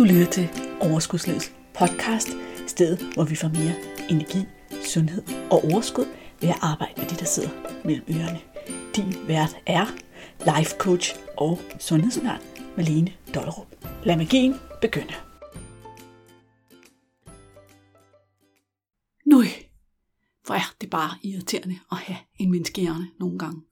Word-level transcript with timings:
Du 0.00 0.04
lytter 0.04 0.30
til 0.30 0.48
Overskudslivets 0.80 1.52
podcast, 1.74 2.28
stedet 2.66 3.14
hvor 3.14 3.24
vi 3.24 3.34
får 3.36 3.48
mere 3.48 3.74
energi, 4.10 4.38
sundhed 4.84 5.22
og 5.50 5.64
overskud 5.64 6.04
ved 6.40 6.48
at 6.48 6.58
arbejde 6.62 6.92
med 6.96 7.06
det, 7.08 7.20
der 7.20 7.24
sidder 7.24 7.48
mellem 7.84 8.04
ørerne. 8.10 8.40
Din 8.96 9.28
vært 9.28 9.56
er 9.66 9.86
life 10.56 10.76
coach 10.78 11.16
og 11.36 11.58
sundhedsundern 11.78 12.40
Malene 12.76 13.12
Dollerup. 13.34 13.66
Lad 14.04 14.16
magien 14.16 14.54
begynde. 14.80 15.14
Nu, 19.26 19.42
hvor 20.46 20.54
er 20.54 20.74
det 20.80 20.90
bare 20.90 21.18
irriterende 21.22 21.78
at 21.92 21.98
have 21.98 22.18
en 22.38 22.50
menneskehjerne 22.50 23.08
nogle 23.18 23.38
gange. 23.38 23.62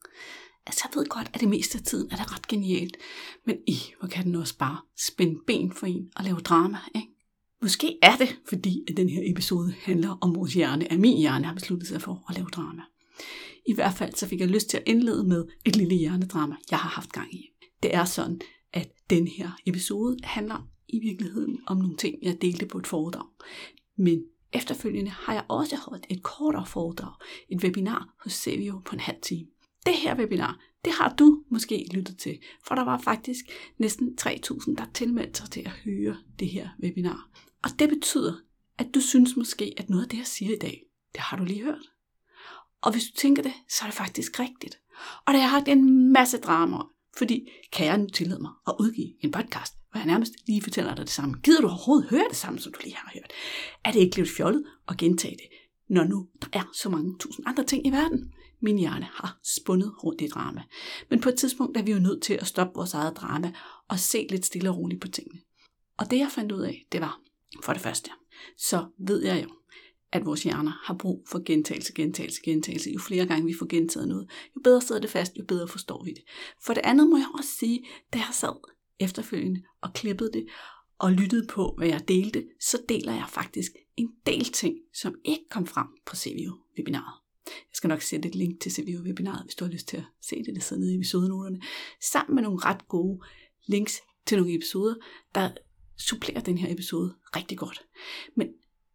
Altså, 0.65 0.81
jeg 0.85 0.99
ved 0.99 1.07
godt, 1.07 1.31
at 1.33 1.39
det 1.41 1.49
meste 1.49 1.77
af 1.77 1.83
tiden 1.83 2.11
er 2.11 2.15
det 2.15 2.33
ret 2.33 2.47
genialt, 2.47 2.97
men 3.45 3.57
i, 3.67 3.77
hvor 3.99 4.07
kan 4.07 4.25
den 4.25 4.35
også 4.35 4.57
bare 4.57 4.77
spænde 4.97 5.39
ben 5.47 5.71
for 5.71 5.87
en 5.87 6.11
og 6.15 6.23
lave 6.23 6.39
drama, 6.39 6.77
ikke? 6.95 7.07
Måske 7.61 7.97
er 8.01 8.15
det, 8.15 8.35
fordi 8.49 8.83
at 8.89 8.97
den 8.97 9.09
her 9.09 9.21
episode 9.31 9.73
handler 9.81 10.17
om 10.21 10.35
vores 10.35 10.53
hjerne, 10.53 10.91
at 10.91 10.99
min 10.99 11.17
hjerne 11.17 11.45
har 11.45 11.53
besluttet 11.53 11.87
sig 11.87 12.01
for 12.01 12.25
at 12.29 12.35
lave 12.35 12.47
drama. 12.47 12.81
I 13.65 13.73
hvert 13.73 13.93
fald 13.93 14.13
så 14.13 14.27
fik 14.27 14.39
jeg 14.39 14.47
lyst 14.47 14.69
til 14.69 14.77
at 14.77 14.83
indlede 14.87 15.23
med 15.23 15.45
et 15.65 15.75
lille 15.75 15.95
hjernedrama, 15.95 16.55
jeg 16.71 16.79
har 16.79 16.89
haft 16.89 17.11
gang 17.11 17.33
i. 17.33 17.49
Det 17.83 17.95
er 17.95 18.05
sådan, 18.05 18.41
at 18.73 18.91
den 19.09 19.27
her 19.27 19.51
episode 19.65 20.17
handler 20.23 20.67
i 20.87 20.99
virkeligheden 20.99 21.59
om 21.67 21.77
nogle 21.77 21.97
ting, 21.97 22.15
jeg 22.21 22.41
delte 22.41 22.65
på 22.65 22.77
et 22.77 22.87
foredrag. 22.87 23.27
Men 23.97 24.23
efterfølgende 24.53 25.11
har 25.11 25.33
jeg 25.33 25.45
også 25.47 25.75
holdt 25.75 26.05
et 26.09 26.23
kortere 26.23 26.65
foredrag, 26.65 27.13
et 27.49 27.63
webinar 27.63 28.15
hos 28.23 28.33
Sevio 28.33 28.81
på 28.85 28.95
en 28.95 28.99
halv 28.99 29.17
time. 29.21 29.47
Det 29.85 29.93
her 29.95 30.17
webinar, 30.17 30.59
det 30.85 30.93
har 30.93 31.15
du 31.19 31.43
måske 31.49 31.87
lyttet 31.93 32.17
til, 32.17 32.39
for 32.67 32.75
der 32.75 32.83
var 32.83 32.99
faktisk 32.99 33.45
næsten 33.77 34.17
3.000, 34.21 34.75
der 34.75 34.85
tilmeldte 34.93 35.39
sig 35.39 35.51
til 35.51 35.61
at 35.61 35.71
høre 35.71 36.17
det 36.39 36.49
her 36.49 36.69
webinar. 36.83 37.29
Og 37.63 37.69
det 37.79 37.89
betyder, 37.89 38.33
at 38.77 38.87
du 38.93 39.01
synes 39.01 39.35
måske, 39.35 39.73
at 39.77 39.89
noget 39.89 40.03
af 40.03 40.09
det, 40.09 40.17
jeg 40.17 40.27
siger 40.27 40.55
i 40.55 40.59
dag, 40.59 40.83
det 41.13 41.21
har 41.21 41.37
du 41.37 41.43
lige 41.43 41.63
hørt. 41.63 41.91
Og 42.81 42.91
hvis 42.91 43.03
du 43.03 43.11
tænker 43.15 43.43
det, 43.43 43.53
så 43.69 43.85
er 43.85 43.87
det 43.87 43.97
faktisk 43.97 44.39
rigtigt. 44.39 44.79
Og 45.25 45.33
det 45.33 45.41
har 45.41 45.49
haft 45.49 45.67
en 45.67 46.11
masse 46.13 46.37
drama 46.37 46.77
fordi 47.17 47.49
kan 47.71 47.85
jeg 47.85 47.97
nu 47.97 48.07
tillade 48.07 48.41
mig 48.41 48.51
at 48.67 48.75
udgive 48.79 49.13
en 49.19 49.31
podcast, 49.31 49.73
hvor 49.91 49.99
jeg 49.99 50.07
nærmest 50.07 50.33
lige 50.47 50.61
fortæller 50.61 50.95
dig 50.95 51.05
det 51.05 51.13
samme. 51.13 51.37
Gider 51.43 51.61
du 51.61 51.67
overhovedet 51.67 52.09
høre 52.09 52.25
det 52.29 52.37
samme, 52.37 52.59
som 52.59 52.71
du 52.71 52.79
lige 52.83 52.95
har 52.95 53.11
hørt? 53.13 53.31
Er 53.85 53.91
det 53.91 53.99
ikke 53.99 54.15
lidt 54.15 54.29
fjollet 54.29 54.63
at 54.87 54.97
gentage 54.97 55.37
det, 55.37 55.47
når 55.89 56.03
nu 56.03 56.27
der 56.41 56.59
er 56.59 56.69
så 56.73 56.89
mange 56.89 57.15
tusind 57.19 57.47
andre 57.47 57.63
ting 57.63 57.87
i 57.87 57.89
verden? 57.89 58.33
Min 58.61 58.77
hjerne 58.77 59.07
har 59.13 59.39
spundet 59.43 60.03
rundt 60.03 60.21
i 60.21 60.27
drama. 60.27 60.63
Men 61.09 61.21
på 61.21 61.29
et 61.29 61.35
tidspunkt 61.35 61.77
er 61.77 61.83
vi 61.83 61.91
jo 61.91 61.99
nødt 61.99 62.23
til 62.23 62.33
at 62.33 62.47
stoppe 62.47 62.73
vores 62.75 62.93
eget 62.93 63.17
drama 63.17 63.53
og 63.87 63.99
se 63.99 64.27
lidt 64.29 64.45
stille 64.45 64.69
og 64.69 64.77
roligt 64.77 65.01
på 65.01 65.07
tingene. 65.07 65.39
Og 65.97 66.11
det 66.11 66.17
jeg 66.17 66.29
fandt 66.31 66.51
ud 66.51 66.61
af, 66.61 66.85
det 66.91 67.01
var, 67.01 67.21
for 67.63 67.73
det 67.73 67.81
første, 67.81 68.11
så 68.57 68.85
ved 68.97 69.23
jeg 69.23 69.43
jo, 69.43 69.49
at 70.11 70.25
vores 70.25 70.43
hjerner 70.43 70.71
har 70.83 70.93
brug 70.93 71.25
for 71.27 71.43
gentagelse, 71.45 71.93
gentagelse, 71.93 72.41
gentagelse. 72.43 72.91
Jo 72.91 72.99
flere 72.99 73.25
gange 73.25 73.45
vi 73.45 73.55
får 73.59 73.67
gentaget 73.67 74.07
noget, 74.07 74.29
jo 74.55 74.61
bedre 74.63 74.81
sidder 74.81 75.01
det 75.01 75.09
fast, 75.09 75.37
jo 75.37 75.45
bedre 75.47 75.67
forstår 75.67 76.03
vi 76.03 76.09
det. 76.09 76.23
For 76.65 76.73
det 76.73 76.81
andet 76.83 77.09
må 77.09 77.17
jeg 77.17 77.27
også 77.37 77.49
sige, 77.49 77.85
da 78.13 78.17
jeg 78.17 78.29
sad 78.31 78.69
efterfølgende 78.99 79.61
og 79.81 79.93
klippede 79.93 80.31
det, 80.33 80.45
og 80.99 81.11
lyttede 81.11 81.47
på, 81.47 81.73
hvad 81.77 81.87
jeg 81.87 82.07
delte, 82.07 82.47
så 82.61 82.77
deler 82.89 83.13
jeg 83.13 83.25
faktisk 83.29 83.71
en 83.97 84.11
del 84.25 84.45
ting, 84.45 84.75
som 84.93 85.15
ikke 85.25 85.43
kom 85.49 85.67
frem 85.67 85.87
på 86.05 86.15
CVU-webinaret. 86.15 87.19
Jeg 87.45 87.73
skal 87.73 87.87
nok 87.87 88.01
sætte 88.01 88.29
et 88.29 88.35
link 88.35 88.61
til 88.61 88.71
CVU-webinaret, 88.71 89.43
hvis 89.43 89.55
du 89.55 89.65
har 89.65 89.71
lyst 89.71 89.87
til 89.87 89.97
at 89.97 90.03
se 90.21 90.43
det, 90.43 90.55
det 90.55 90.63
sidder 90.63 90.81
nede 90.81 90.93
i 90.93 90.95
episodenoterne, 90.95 91.61
sammen 92.11 92.35
med 92.35 92.43
nogle 92.43 92.59
ret 92.65 92.87
gode 92.87 93.19
links 93.67 94.01
til 94.25 94.37
nogle 94.37 94.55
episoder, 94.55 94.95
der 95.35 95.51
supplerer 95.97 96.41
den 96.41 96.57
her 96.57 96.73
episode 96.73 97.15
rigtig 97.35 97.57
godt. 97.57 97.85
Men 98.35 98.47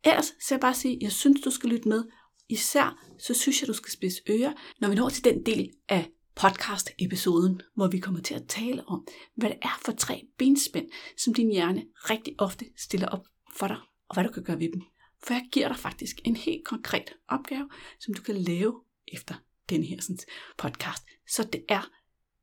ellers 0.04 0.26
så 0.26 0.54
jeg 0.54 0.60
bare 0.60 0.74
sige, 0.74 0.98
jeg 1.00 1.12
synes, 1.12 1.40
du 1.40 1.50
skal 1.50 1.70
lytte 1.70 1.88
med. 1.88 2.04
Især 2.48 3.06
så 3.18 3.34
synes 3.34 3.60
jeg, 3.60 3.68
du 3.68 3.72
skal 3.72 3.92
spidse 3.92 4.22
ører, 4.30 4.52
når 4.80 4.88
vi 4.88 4.94
når 4.94 5.08
til 5.08 5.24
den 5.24 5.46
del 5.46 5.70
af 5.88 6.10
podcast-episoden, 6.34 7.62
hvor 7.74 7.88
vi 7.88 7.98
kommer 7.98 8.20
til 8.20 8.34
at 8.34 8.46
tale 8.48 8.88
om, 8.88 9.06
hvad 9.34 9.50
det 9.50 9.58
er 9.62 9.80
for 9.84 9.92
tre 9.92 10.26
benspænd, 10.38 10.88
som 11.18 11.34
din 11.34 11.50
hjerne 11.50 11.84
rigtig 11.96 12.34
ofte 12.38 12.64
stiller 12.76 13.08
op 13.08 13.26
for 13.56 13.66
dig, 13.66 13.76
og 14.08 14.14
hvad 14.14 14.24
du 14.24 14.30
kan 14.30 14.44
gøre 14.44 14.60
ved 14.60 14.72
dem. 14.72 14.82
For 15.24 15.34
jeg 15.34 15.44
giver 15.52 15.68
dig 15.68 15.76
faktisk 15.76 16.16
en 16.24 16.36
helt 16.36 16.64
konkret 16.64 17.12
opgave, 17.28 17.68
som 18.00 18.14
du 18.14 18.22
kan 18.22 18.36
lave 18.36 18.80
efter 19.12 19.34
den 19.70 19.84
her 19.84 20.00
sådan, 20.00 20.18
podcast. 20.58 21.02
Så 21.28 21.48
det 21.52 21.64
er 21.68 21.90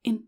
en 0.03 0.22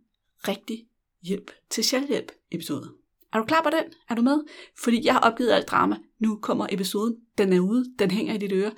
rigtig 0.47 0.87
hjælp 1.21 1.51
til 1.69 1.83
selvhjælp 1.83 2.31
episode. 2.51 2.93
Er 3.33 3.37
du 3.37 3.45
klar 3.45 3.63
på 3.63 3.69
den? 3.69 3.93
Er 4.09 4.15
du 4.15 4.21
med? 4.21 4.43
Fordi 4.83 5.05
jeg 5.05 5.13
har 5.13 5.19
opgivet 5.19 5.51
alt 5.51 5.67
drama. 5.67 5.97
Nu 6.19 6.39
kommer 6.41 6.67
episoden. 6.71 7.17
Den 7.37 7.53
er 7.53 7.59
ude. 7.59 7.85
Den 7.99 8.11
hænger 8.11 8.33
i 8.33 8.37
dit 8.37 8.51
øre. 8.51 8.71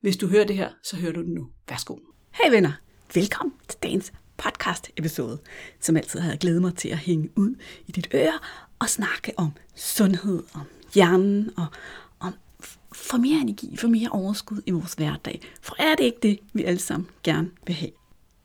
Hvis 0.00 0.16
du 0.16 0.26
hører 0.26 0.44
det 0.44 0.56
her, 0.56 0.72
så 0.84 0.96
hører 0.96 1.12
du 1.12 1.22
den 1.22 1.34
nu. 1.34 1.48
Værsgo. 1.68 1.96
Hej 2.32 2.50
venner. 2.50 2.72
Velkommen 3.14 3.54
til 3.68 3.78
dagens 3.82 4.12
podcast 4.36 4.90
episode. 4.96 5.38
Som 5.80 5.96
altid 5.96 6.20
har 6.20 6.36
glædet 6.36 6.62
mig 6.62 6.74
til 6.74 6.88
at 6.88 6.98
hænge 6.98 7.30
ud 7.36 7.54
i 7.86 7.92
dit 7.92 8.08
øre 8.14 8.38
og 8.78 8.88
snakke 8.88 9.32
om 9.36 9.52
sundhed, 9.76 10.42
om 10.54 10.62
hjernen 10.94 11.50
og 11.56 11.66
om 12.20 12.34
for 12.92 13.16
mere 13.16 13.40
energi, 13.40 13.76
for 13.76 13.88
mere 13.88 14.08
overskud 14.08 14.60
i 14.66 14.70
vores 14.70 14.94
hverdag. 14.94 15.40
For 15.60 15.76
er 15.78 15.94
det 15.94 16.04
ikke 16.04 16.18
det, 16.22 16.38
vi 16.52 16.64
alle 16.64 16.80
sammen 16.80 17.08
gerne 17.22 17.50
vil 17.66 17.74
have? 17.74 17.90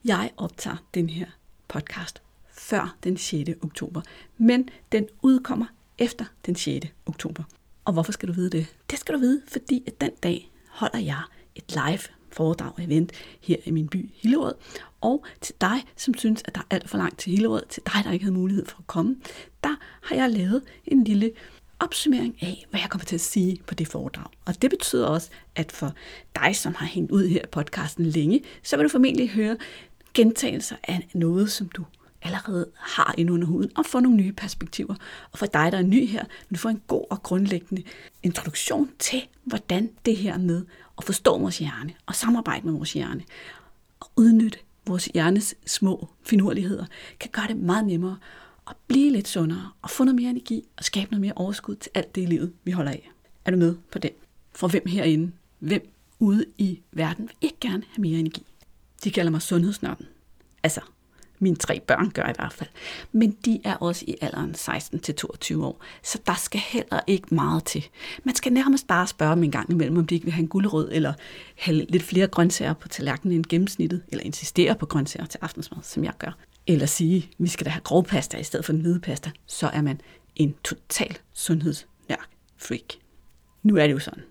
Jeg 0.05 0.31
optager 0.37 0.77
den 0.93 1.09
her 1.09 1.27
podcast 1.67 2.21
før 2.51 2.95
den 3.03 3.17
6. 3.17 3.49
oktober, 3.61 4.01
men 4.37 4.69
den 4.91 5.07
udkommer 5.21 5.65
efter 5.97 6.25
den 6.45 6.55
6. 6.55 6.85
oktober. 7.05 7.43
Og 7.85 7.93
hvorfor 7.93 8.11
skal 8.11 8.27
du 8.27 8.33
vide 8.33 8.49
det? 8.49 8.67
Det 8.89 8.99
skal 8.99 9.15
du 9.15 9.19
vide, 9.19 9.41
fordi 9.47 9.83
at 9.87 10.01
den 10.01 10.11
dag 10.23 10.51
holder 10.69 10.99
jeg 10.99 11.21
et 11.55 11.63
live 11.71 12.16
foredrag 12.37 12.71
og 12.77 12.83
event 12.83 13.11
her 13.41 13.55
i 13.65 13.71
min 13.71 13.87
by 13.87 14.09
Hillerød. 14.15 14.55
Og 15.01 15.25
til 15.41 15.55
dig, 15.61 15.83
som 15.95 16.13
synes, 16.13 16.43
at 16.45 16.55
der 16.55 16.61
er 16.61 16.75
alt 16.75 16.89
for 16.89 16.97
langt 16.97 17.19
til 17.19 17.31
Hillerød, 17.31 17.63
til 17.69 17.83
dig, 17.85 18.03
der 18.03 18.11
ikke 18.11 18.25
havde 18.25 18.37
mulighed 18.37 18.65
for 18.65 18.77
at 18.79 18.87
komme, 18.87 19.15
der 19.63 19.75
har 20.03 20.15
jeg 20.15 20.29
lavet 20.29 20.61
en 20.85 21.03
lille 21.03 21.31
opsummering 21.79 22.35
af, 22.41 22.65
hvad 22.69 22.79
jeg 22.79 22.89
kommer 22.89 23.05
til 23.05 23.15
at 23.15 23.21
sige 23.21 23.61
på 23.67 23.75
det 23.75 23.87
foredrag. 23.87 24.25
Og 24.45 24.61
det 24.61 24.69
betyder 24.69 25.07
også, 25.07 25.29
at 25.55 25.71
for 25.71 25.93
dig, 26.35 26.55
som 26.55 26.75
har 26.75 26.85
hængt 26.85 27.11
ud 27.11 27.27
her 27.27 27.41
i 27.43 27.47
podcasten 27.51 28.05
længe, 28.05 28.43
så 28.63 28.77
vil 28.77 28.83
du 28.83 28.89
formentlig 28.89 29.29
høre 29.29 29.57
gentagelser 30.13 30.75
af 30.83 31.07
noget, 31.13 31.51
som 31.51 31.69
du 31.69 31.85
allerede 32.21 32.65
har 32.75 33.15
ind 33.17 33.31
under 33.31 33.47
huden, 33.47 33.71
og 33.77 33.85
få 33.85 33.99
nogle 33.99 34.17
nye 34.17 34.33
perspektiver. 34.33 34.95
Og 35.31 35.39
for 35.39 35.45
dig, 35.45 35.71
der 35.71 35.77
er 35.77 35.81
ny 35.81 36.07
her, 36.07 36.23
vil 36.49 36.57
du 36.57 36.61
få 36.61 36.69
en 36.69 36.81
god 36.87 37.05
og 37.09 37.23
grundlæggende 37.23 37.83
introduktion 38.23 38.89
til, 38.99 39.27
hvordan 39.43 39.89
det 40.05 40.17
her 40.17 40.37
med 40.37 40.65
at 40.97 41.03
forstå 41.03 41.39
vores 41.39 41.57
hjerne, 41.57 41.93
og 42.05 42.15
samarbejde 42.15 42.65
med 42.65 42.73
vores 42.73 42.93
hjerne, 42.93 43.23
og 43.99 44.11
udnytte 44.15 44.59
vores 44.85 45.05
hjernes 45.05 45.55
små 45.65 46.07
finurligheder, 46.23 46.85
kan 47.19 47.29
gøre 47.31 47.47
det 47.47 47.57
meget 47.57 47.85
nemmere 47.85 48.17
at 48.69 48.75
blive 48.87 49.11
lidt 49.11 49.27
sundere, 49.27 49.71
og 49.81 49.89
få 49.89 50.03
noget 50.03 50.15
mere 50.15 50.29
energi, 50.29 50.63
og 50.77 50.83
skabe 50.83 51.11
noget 51.11 51.21
mere 51.21 51.33
overskud 51.35 51.75
til 51.75 51.91
alt 51.95 52.15
det 52.15 52.21
i 52.21 52.25
livet, 52.25 52.53
vi 52.63 52.71
holder 52.71 52.91
af. 52.91 53.11
Er 53.45 53.51
du 53.51 53.57
med 53.57 53.75
på 53.91 53.99
det? 53.99 54.11
For 54.51 54.67
hvem 54.67 54.83
herinde, 54.87 55.31
hvem 55.59 55.89
ude 56.19 56.45
i 56.57 56.79
verden 56.91 57.27
vil 57.27 57.35
ikke 57.41 57.57
gerne 57.59 57.83
have 57.87 58.01
mere 58.01 58.19
energi? 58.19 58.45
De 59.03 59.11
kalder 59.11 59.31
mig 59.31 59.41
sundhedsnørden. 59.41 60.05
Altså, 60.63 60.81
mine 61.39 61.55
tre 61.55 61.79
børn 61.79 62.11
gør 62.11 62.23
i 62.23 62.33
hvert 62.35 62.53
fald. 62.53 62.69
Men 63.11 63.31
de 63.45 63.59
er 63.63 63.75
også 63.75 64.05
i 64.07 64.15
alderen 64.21 64.55
16-22 64.57 65.61
år, 65.61 65.83
så 66.03 66.19
der 66.27 66.35
skal 66.35 66.59
heller 66.59 66.99
ikke 67.07 67.35
meget 67.35 67.63
til. 67.63 67.87
Man 68.23 68.35
skal 68.35 68.53
nærmest 68.53 68.87
bare 68.87 69.07
spørge 69.07 69.35
dem 69.35 69.43
en 69.43 69.51
gang 69.51 69.71
imellem, 69.71 69.97
om 69.97 70.07
de 70.07 70.15
ikke 70.15 70.25
vil 70.25 70.33
have 70.33 70.41
en 70.41 70.47
gulerod, 70.47 70.89
eller 70.91 71.13
have 71.57 71.85
lidt 71.89 72.03
flere 72.03 72.27
grøntsager 72.27 72.73
på 72.73 72.87
tallerkenen 72.87 73.35
end 73.35 73.45
gennemsnittet, 73.49 74.01
eller 74.07 74.23
insistere 74.23 74.75
på 74.75 74.85
grøntsager 74.85 75.25
til 75.25 75.39
aftensmad, 75.41 75.79
som 75.83 76.03
jeg 76.03 76.13
gør. 76.19 76.37
Eller 76.67 76.85
sige, 76.85 77.29
vi 77.37 77.47
skal 77.47 77.65
da 77.65 77.69
have 77.69 77.81
grovpasta 77.81 78.37
i 78.37 78.43
stedet 78.43 78.65
for 78.65 78.73
den 78.73 78.81
hvide 78.81 78.99
pasta, 78.99 79.31
så 79.45 79.67
er 79.67 79.81
man 79.81 80.01
en 80.35 80.55
total 80.63 81.17
sundhedsnørk 81.33 82.29
freak. 82.57 82.93
Nu 83.63 83.75
er 83.75 83.87
det 83.87 83.93
jo 83.93 83.99
sådan, 83.99 84.23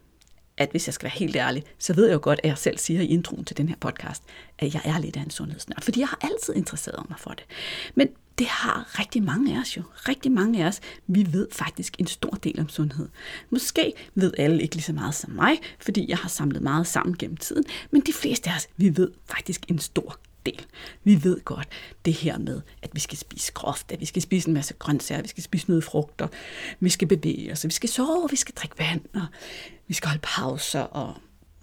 at 0.59 0.71
hvis 0.71 0.89
jeg 0.89 0.95
skal 0.95 1.05
være 1.05 1.19
helt 1.19 1.37
ærlig, 1.37 1.63
så 1.79 1.95
ved 1.95 2.07
jeg 2.07 2.15
jo 2.15 2.21
godt, 2.23 2.41
at 2.43 2.49
jeg 2.49 2.59
selv 2.59 2.79
siger 2.79 3.01
i 3.01 3.07
introen 3.07 3.45
til 3.45 3.57
den 3.57 3.69
her 3.69 3.77
podcast, 3.81 4.23
at 4.59 4.75
jeg 4.75 4.83
er 4.85 4.99
lidt 4.99 5.17
af 5.17 5.21
en 5.21 5.31
sundhedsnørd, 5.31 5.83
fordi 5.83 6.01
jeg 6.01 6.09
har 6.09 6.19
altid 6.23 6.55
interesseret 6.55 7.11
mig 7.11 7.19
for 7.19 7.31
det. 7.31 7.45
Men 7.95 8.09
det 8.39 8.47
har 8.47 8.99
rigtig 8.99 9.23
mange 9.23 9.57
af 9.57 9.61
os 9.61 9.77
jo. 9.77 9.83
Rigtig 9.95 10.33
mange 10.33 10.65
af 10.65 10.69
os, 10.69 10.81
vi 11.07 11.27
ved 11.33 11.49
faktisk 11.53 11.97
en 11.99 12.07
stor 12.07 12.31
del 12.31 12.61
om 12.61 12.69
sundhed. 12.69 13.09
Måske 13.51 13.93
ved 14.15 14.33
alle 14.39 14.63
ikke 14.63 14.75
lige 14.75 14.85
så 14.85 14.93
meget 14.93 15.15
som 15.15 15.31
mig, 15.31 15.59
fordi 15.81 16.07
jeg 16.09 16.19
har 16.19 16.29
samlet 16.29 16.63
meget 16.63 16.87
sammen 16.87 17.17
gennem 17.19 17.37
tiden, 17.37 17.65
men 17.91 18.01
de 18.01 18.13
fleste 18.13 18.51
af 18.51 18.57
os, 18.57 18.69
vi 18.77 18.97
ved 18.97 19.11
faktisk 19.25 19.65
en 19.69 19.79
stor 19.79 20.19
del. 20.47 20.67
Vi 21.05 21.25
ved 21.25 21.41
godt 21.45 21.69
det 22.05 22.15
her 22.15 22.39
med, 22.39 22.61
at 22.83 22.91
vi 22.93 23.01
skal 23.01 23.19
spise 23.19 23.53
groft, 23.53 23.93
at 23.93 24.01
vi 24.01 24.07
skal 24.07 24.23
spise 24.23 24.49
en 24.49 24.55
masse 24.55 24.75
grøntsager, 24.75 25.23
vi 25.23 25.29
skal 25.29 25.43
spise 25.43 25.69
noget 25.69 25.85
frugter, 25.85 26.29
vi 26.81 26.89
skal 26.89 27.09
bevæge 27.09 27.53
os, 27.53 27.65
vi 27.65 27.71
skal 27.71 27.89
sove, 27.89 28.31
vi 28.31 28.37
skal 28.37 28.55
drikke 28.55 28.79
vand, 28.79 29.01
og 29.15 29.27
vi 29.89 29.95
skal 29.95 30.09
holde 30.09 30.23
pauser, 30.23 30.81
og 30.81 31.15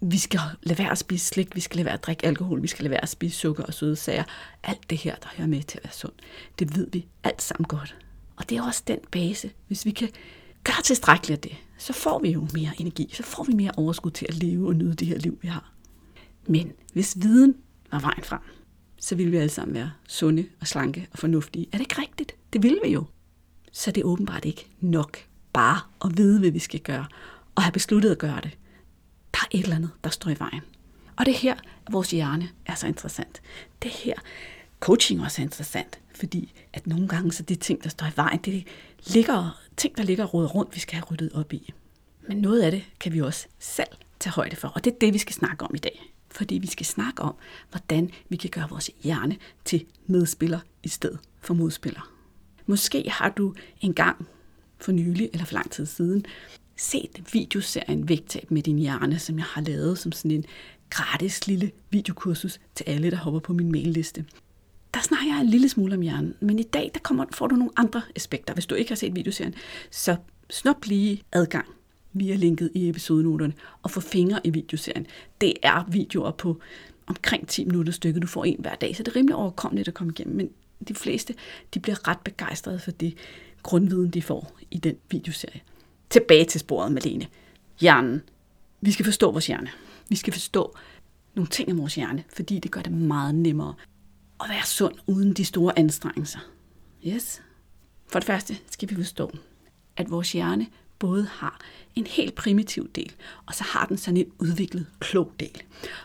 vi 0.02 0.18
skal 0.18 0.40
lade 0.64 0.80
være 0.80 0.92
at 0.92 0.98
spise 0.98 1.26
slik, 1.26 1.56
vi 1.56 1.62
skal 1.62 1.78
lade 1.78 1.86
være 1.86 1.94
at 1.94 2.04
drikke 2.04 2.26
alkohol, 2.26 2.62
vi 2.62 2.68
skal 2.68 2.84
lade 2.84 2.92
være 2.92 3.04
at 3.04 3.10
spise 3.10 3.38
sukker 3.38 3.64
og 3.64 3.74
søde 3.74 3.96
sager. 3.96 4.24
Alt 4.64 4.90
det 4.90 4.98
her, 4.98 5.16
der 5.16 5.28
hører 5.38 5.48
med 5.48 5.64
til 5.64 5.78
at 5.78 5.84
være 5.84 5.94
sund, 5.94 6.14
det 6.60 6.76
ved 6.76 6.88
vi 6.92 7.08
alt 7.24 7.42
sammen 7.42 7.68
godt. 7.68 7.96
Og 8.36 8.50
det 8.50 8.58
er 8.58 8.64
også 8.64 8.84
den 8.88 9.00
base, 9.12 9.52
hvis 9.68 9.86
vi 9.86 9.92
kan 9.92 10.10
gøre 10.64 10.82
tilstrækkeligt 10.84 11.38
af 11.38 11.42
det, 11.42 11.58
så 11.78 11.94
får 11.94 12.20
vi 12.20 12.32
jo 12.32 12.48
mere 12.54 12.72
energi, 12.78 13.10
så 13.14 13.24
får 13.24 13.44
vi 13.44 13.54
mere 13.54 13.72
overskud 13.78 14.12
til 14.12 14.26
at 14.30 14.36
leve 14.36 14.68
og 14.68 14.76
nyde 14.76 14.94
det 14.94 15.08
her 15.08 15.18
liv, 15.18 15.40
vi 15.42 15.48
har. 15.48 15.72
Men 16.48 16.72
hvis 16.94 17.18
viden 17.22 17.56
var 17.92 18.00
vejen 18.00 18.24
frem, 18.24 18.40
så 19.04 19.16
ville 19.16 19.32
vi 19.32 19.38
alle 19.38 19.50
sammen 19.50 19.76
være 19.76 19.92
sunde 20.08 20.46
og 20.62 20.68
slanke 20.68 21.08
og 21.12 21.20
fornuftige. 21.20 21.68
Er 21.72 21.78
det 21.78 21.80
ikke 21.80 22.02
rigtigt? 22.02 22.36
Det 22.54 22.64
ville 22.64 22.80
vi 22.84 22.90
jo. 22.90 23.06
Så 23.72 23.92
det 23.92 24.02
er 24.02 24.06
åbenbart 24.06 24.46
ikke 24.46 24.68
nok 24.80 25.18
bare 25.54 25.80
at 26.06 26.18
vide, 26.18 26.40
hvad 26.40 26.52
vi 26.52 26.60
skal 26.60 26.80
gøre, 26.80 27.06
og 27.56 27.64
have 27.64 27.72
besluttet 27.72 28.12
at 28.12 28.18
gøre 28.18 28.42
det. 28.44 28.58
Der 29.34 29.40
er 29.42 29.48
et 29.52 29.64
eller 29.64 29.76
andet, 29.76 29.92
der 30.04 30.10
står 30.10 30.32
i 30.32 30.40
vejen. 30.40 30.62
Og 31.18 31.26
det 31.26 31.34
her, 31.34 31.54
at 31.54 31.94
vores 31.94 32.12
hjerne 32.12 32.50
er 32.66 32.76
så 32.76 32.88
interessant. 32.88 33.42
Det 33.84 33.92
her, 33.92 34.14
coaching 34.80 35.22
også 35.22 35.42
er 35.42 35.44
interessant, 35.44 36.00
fordi 36.16 36.54
at 36.74 36.88
nogle 36.88 37.08
gange 37.08 37.32
så 37.32 37.44
de 37.44 37.56
ting, 37.56 37.84
der 37.84 37.90
står 37.90 38.08
i 38.08 38.14
vejen, 38.16 38.40
det 38.40 38.68
ligger, 39.08 39.62
ting, 39.78 39.98
der 39.98 40.04
ligger 40.04 40.26
rodet 40.26 40.56
rundt, 40.56 40.76
vi 40.76 40.80
skal 40.80 40.96
have 40.96 41.06
ryddet 41.12 41.32
op 41.34 41.54
i. 41.54 41.74
Men 42.28 42.38
noget 42.38 42.62
af 42.62 42.72
det 42.72 42.84
kan 43.00 43.14
vi 43.14 43.22
også 43.22 43.48
selv 43.60 43.88
tage 44.20 44.34
højde 44.34 44.56
for, 44.56 44.68
og 44.68 44.84
det 44.84 44.94
er 44.94 45.00
det, 45.02 45.14
vi 45.14 45.18
skal 45.18 45.34
snakke 45.36 45.66
om 45.66 45.76
i 45.76 45.80
dag. 45.80 46.13
Fordi 46.34 46.56
vi 46.56 46.68
skal 46.68 46.86
snakke 46.86 47.22
om, 47.22 47.36
hvordan 47.70 48.10
vi 48.30 48.36
kan 48.36 48.50
gøre 48.50 48.70
vores 48.70 48.92
hjerne 49.04 49.38
til 49.66 49.86
medspiller 50.08 50.60
i 50.84 50.88
stedet 50.88 51.20
for 51.42 51.54
modspiller. 51.54 52.12
Måske 52.66 53.10
har 53.10 53.30
du 53.30 53.54
engang 53.82 54.28
for 54.80 54.92
nylig 54.92 55.30
eller 55.34 55.46
for 55.46 55.54
lang 55.54 55.72
tid 55.72 55.86
siden 55.86 56.26
set 56.76 57.24
videoserien 57.34 58.10
Vægtab 58.10 58.52
med 58.52 58.62
din 58.62 58.80
hjerne, 58.80 59.20
som 59.20 59.38
jeg 59.38 59.46
har 59.46 59.62
lavet 59.62 59.98
som 59.98 60.12
sådan 60.12 60.32
en 60.32 60.46
gratis 60.90 61.48
lille 61.48 61.72
videokursus 61.90 62.60
til 62.76 62.84
alle, 62.88 63.12
der 63.12 63.18
hopper 63.18 63.40
på 63.40 63.54
min 63.54 63.72
mailliste. 63.72 64.26
Der 64.94 65.02
snakker 65.02 65.28
jeg 65.28 65.42
en 65.42 65.50
lille 65.50 65.70
smule 65.70 65.96
om 65.96 66.02
hjernen, 66.02 66.36
men 66.40 66.60
i 66.60 66.64
dag 66.64 66.92
der 66.94 67.00
kommer, 67.00 67.26
får 67.32 67.48
du 67.48 67.56
nogle 67.56 67.72
andre 67.76 68.02
aspekter. 68.16 68.54
Hvis 68.54 68.66
du 68.66 68.76
ikke 68.76 68.92
har 68.92 68.96
set 68.96 69.16
videoserien, 69.16 69.54
så 69.92 70.16
snop 70.50 70.86
lige 70.86 71.22
adgang 71.32 71.68
via 72.14 72.36
linket 72.36 72.72
i 72.74 72.90
episodenoterne 72.90 73.54
og 73.84 73.92
få 73.92 74.00
fingre 74.02 74.48
i 74.48 74.50
videoserien. 74.50 75.08
Det 75.42 75.54
er 75.64 75.84
videoer 75.88 76.32
på 76.32 76.62
omkring 77.08 77.48
10 77.48 77.66
minutter 77.66 77.94
stykket, 77.94 78.22
du 78.22 78.28
får 78.28 78.46
en 78.46 78.58
hver 78.60 78.76
dag, 78.76 78.96
så 78.96 79.04
det 79.04 79.12
er 79.12 79.16
rimelig 79.16 79.36
overkommeligt 79.36 79.88
at 79.88 79.94
komme 79.94 80.14
igennem, 80.14 80.36
men 80.36 80.50
de 80.88 80.96
fleste 80.96 81.36
de 81.74 81.80
bliver 81.80 82.08
ret 82.08 82.20
begejstrede 82.20 82.80
for 82.80 82.92
det 82.92 83.18
grundviden, 83.64 84.10
de 84.10 84.22
får 84.22 84.60
i 84.72 84.78
den 84.78 84.96
videoserie. 85.10 85.62
Tilbage 86.10 86.46
til 86.46 86.60
sporet, 86.60 86.92
Malene. 86.92 87.28
Hjernen. 87.80 88.22
Vi 88.82 88.92
skal 88.92 89.06
forstå 89.06 89.32
vores 89.32 89.48
hjerne. 89.48 89.70
Vi 90.10 90.16
skal 90.16 90.34
forstå 90.34 90.76
nogle 91.36 91.50
ting 91.50 91.72
om 91.72 91.78
vores 91.78 91.96
hjerne, 91.96 92.24
fordi 92.36 92.60
det 92.60 92.72
gør 92.72 92.82
det 92.82 92.92
meget 92.92 93.36
nemmere 93.36 93.74
at 94.44 94.50
være 94.50 94.66
sund 94.66 94.96
uden 95.08 95.34
de 95.34 95.46
store 95.46 95.80
anstrengelser. 95.80 96.40
Yes. 97.08 97.42
For 98.08 98.20
det 98.20 98.26
første 98.26 98.58
skal 98.72 98.90
vi 98.90 98.96
forstå, 98.96 99.32
at 99.98 100.12
vores 100.12 100.32
hjerne 100.32 100.68
både 101.04 101.28
har 101.32 101.60
en 101.96 102.08
helt 102.08 102.36
primitiv 102.36 102.92
del, 102.92 103.14
og 103.46 103.56
så 103.56 103.64
har 103.64 103.86
den 103.86 103.98
sådan 103.98 104.18
en 104.18 104.32
udviklet 104.40 104.88
klog 105.00 105.34
del. 105.40 105.62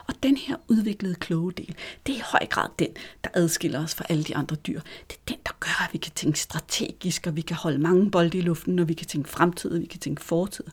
Og 0.06 0.14
den 0.22 0.36
her 0.36 0.56
udviklede 0.68 1.14
kloge 1.14 1.52
del, 1.52 1.74
det 2.06 2.12
er 2.12 2.18
i 2.18 2.22
høj 2.24 2.46
grad 2.46 2.68
den, 2.78 2.88
der 3.24 3.30
adskiller 3.34 3.84
os 3.84 3.94
fra 3.94 4.04
alle 4.08 4.24
de 4.24 4.36
andre 4.36 4.56
dyr. 4.56 4.80
Det 5.10 5.16
er 5.16 5.20
den, 5.28 5.36
der 5.46 5.52
gør, 5.60 5.84
at 5.84 5.92
vi 5.92 5.98
kan 5.98 6.12
tænke 6.12 6.40
strategisk, 6.40 7.26
og 7.26 7.36
vi 7.36 7.40
kan 7.40 7.56
holde 7.56 7.78
mange 7.78 8.10
bolde 8.10 8.38
i 8.38 8.40
luften, 8.40 8.78
og 8.78 8.88
vi 8.88 8.94
kan 8.94 9.06
tænke 9.06 9.28
fremtid, 9.28 9.70
og 9.70 9.80
vi 9.80 9.86
kan 9.86 10.00
tænke 10.00 10.24
fortid. 10.24 10.64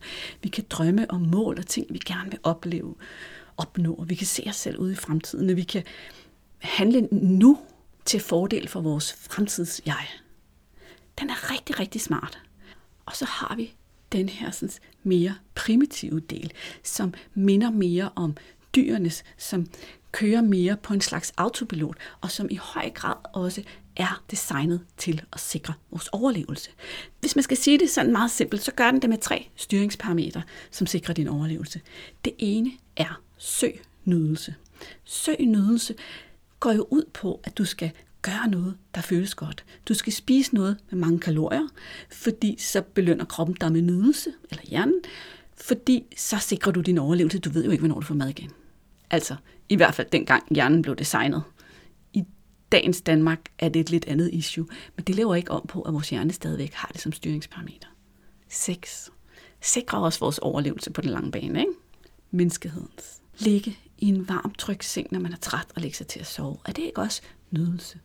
Vi 0.42 0.50
kan 0.50 0.66
drømme 0.69 1.12
om 1.12 1.22
mål 1.22 1.60
og 1.60 1.68
ting, 1.68 1.88
vi 1.89 2.00
gerne 2.06 2.31
vil 2.31 2.39
opleve, 2.44 2.95
opnå, 3.57 3.94
og 3.94 4.10
vi 4.10 4.16
kan 4.16 4.27
se 4.27 4.44
os 4.48 4.56
selv 4.56 4.80
ude 4.80 4.92
i 4.92 4.95
fremtiden, 4.95 5.50
og 5.50 5.56
vi 5.56 5.63
kan 5.63 5.83
handle 6.57 7.07
nu 7.12 7.60
til 8.06 8.19
fordel 8.19 8.68
for 8.68 8.81
vores 8.81 9.13
fremtids-jeg. 9.13 10.07
Den 11.19 11.30
er 11.30 11.51
rigtig, 11.51 11.80
rigtig 11.80 12.01
smart. 12.01 12.39
Og 13.06 13.16
så 13.16 13.25
har 13.25 13.56
vi 13.56 13.74
den 14.11 14.29
her 14.29 14.51
sådan, 14.51 14.73
mere 15.03 15.35
primitive 15.55 16.19
del, 16.19 16.53
som 16.83 17.13
minder 17.33 17.71
mere 17.71 18.09
om 18.15 18.37
dyrenes, 18.75 19.23
som 19.37 19.67
kører 20.11 20.41
mere 20.41 20.77
på 20.77 20.93
en 20.93 21.01
slags 21.01 21.33
autopilot, 21.37 21.97
og 22.21 22.31
som 22.31 22.47
i 22.49 22.55
høj 22.55 22.89
grad 22.89 23.15
også 23.33 23.63
er 23.95 24.23
designet 24.31 24.85
til 24.97 25.21
at 25.33 25.39
sikre 25.39 25.73
vores 25.91 26.07
overlevelse. 26.07 26.69
Hvis 27.19 27.35
man 27.35 27.43
skal 27.43 27.57
sige 27.57 27.79
det 27.79 27.89
sådan 27.89 28.11
meget 28.11 28.31
simpelt, 28.31 28.63
så 28.63 28.71
gør 28.71 28.91
den 28.91 29.01
det 29.01 29.09
med 29.09 29.17
tre 29.17 29.49
styringsparametre, 29.55 30.41
som 30.71 30.87
sikrer 30.87 31.13
din 31.13 31.27
overlevelse. 31.27 31.81
Det 32.25 32.33
ene 32.37 32.71
er 32.97 33.21
søg 33.37 33.81
nydelse. 34.05 34.55
Søg 35.03 35.37
nydelse 35.39 35.95
går 36.59 36.71
jo 36.71 36.87
ud 36.89 37.03
på, 37.13 37.41
at 37.43 37.57
du 37.57 37.65
skal 37.65 37.91
gøre 38.25 38.48
noget, 38.48 38.77
der 38.95 39.01
føles 39.01 39.36
godt. 39.36 39.66
Du 39.88 39.94
skal 39.94 40.13
spise 40.13 40.56
noget 40.56 40.77
med 40.89 41.00
mange 41.00 41.19
kalorier, 41.19 41.68
fordi 42.12 42.56
så 42.60 42.81
belønner 42.81 43.25
kroppen 43.25 43.56
dig 43.62 43.72
med 43.72 43.81
nydelse, 43.81 44.33
eller 44.51 44.63
hjernen, 44.63 45.01
fordi 45.56 46.04
så 46.18 46.38
sikrer 46.38 46.72
du 46.72 46.81
din 46.81 46.98
overlevelse. 46.98 47.39
Du 47.39 47.50
ved 47.50 47.66
jo 47.66 47.72
ikke, 47.72 47.81
hvornår 47.81 48.00
du 48.00 48.06
får 48.06 48.16
mad 48.16 48.30
igen. 48.30 48.51
Altså, 49.10 49.36
i 49.69 49.75
hvert 49.75 49.95
fald 49.95 50.07
dengang 50.12 50.44
hjernen 50.56 50.81
blev 50.81 50.95
designet. 50.95 51.44
I 52.13 52.24
dagens 52.72 53.01
Danmark 53.01 53.39
er 53.60 53.69
det 53.69 53.80
et 53.80 53.89
lidt 53.89 54.06
andet 54.06 54.30
issue, 54.33 54.68
men 54.95 55.04
det 55.04 55.16
lever 55.16 55.36
ikke 55.36 55.51
om 55.51 55.66
på, 55.68 55.81
at 55.81 55.94
vores 55.94 56.10
hjerne 56.10 56.33
stadigvæk 56.33 56.74
har 56.74 56.89
det 56.94 57.01
som 57.01 57.12
styringsparameter. 57.12 57.88
6. 58.50 59.12
Sikrer 59.62 60.00
også 60.00 60.19
vores 60.19 60.38
overlevelse 60.38 60.92
på 60.92 61.01
den 61.01 61.10
lange 61.10 61.31
bane, 61.31 61.60
ikke? 61.60 61.72
Menneskehedens. 62.31 63.22
Ligge 63.38 63.77
i 63.98 64.07
en 64.07 64.30
varm, 64.30 64.54
tryg 64.57 64.83
seng, 64.83 65.07
når 65.12 65.19
man 65.19 65.33
er 65.33 65.38
træt 65.38 65.68
og 65.75 65.81
lægger 65.81 65.95
sig 65.95 66.07
til 66.07 66.19
at 66.19 66.27
sove. 66.27 66.57
Er 66.66 66.72
det 66.72 66.83
ikke 66.83 67.01
også 67.01 67.22
nydelse? 67.51 68.00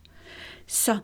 Så 0.67 0.97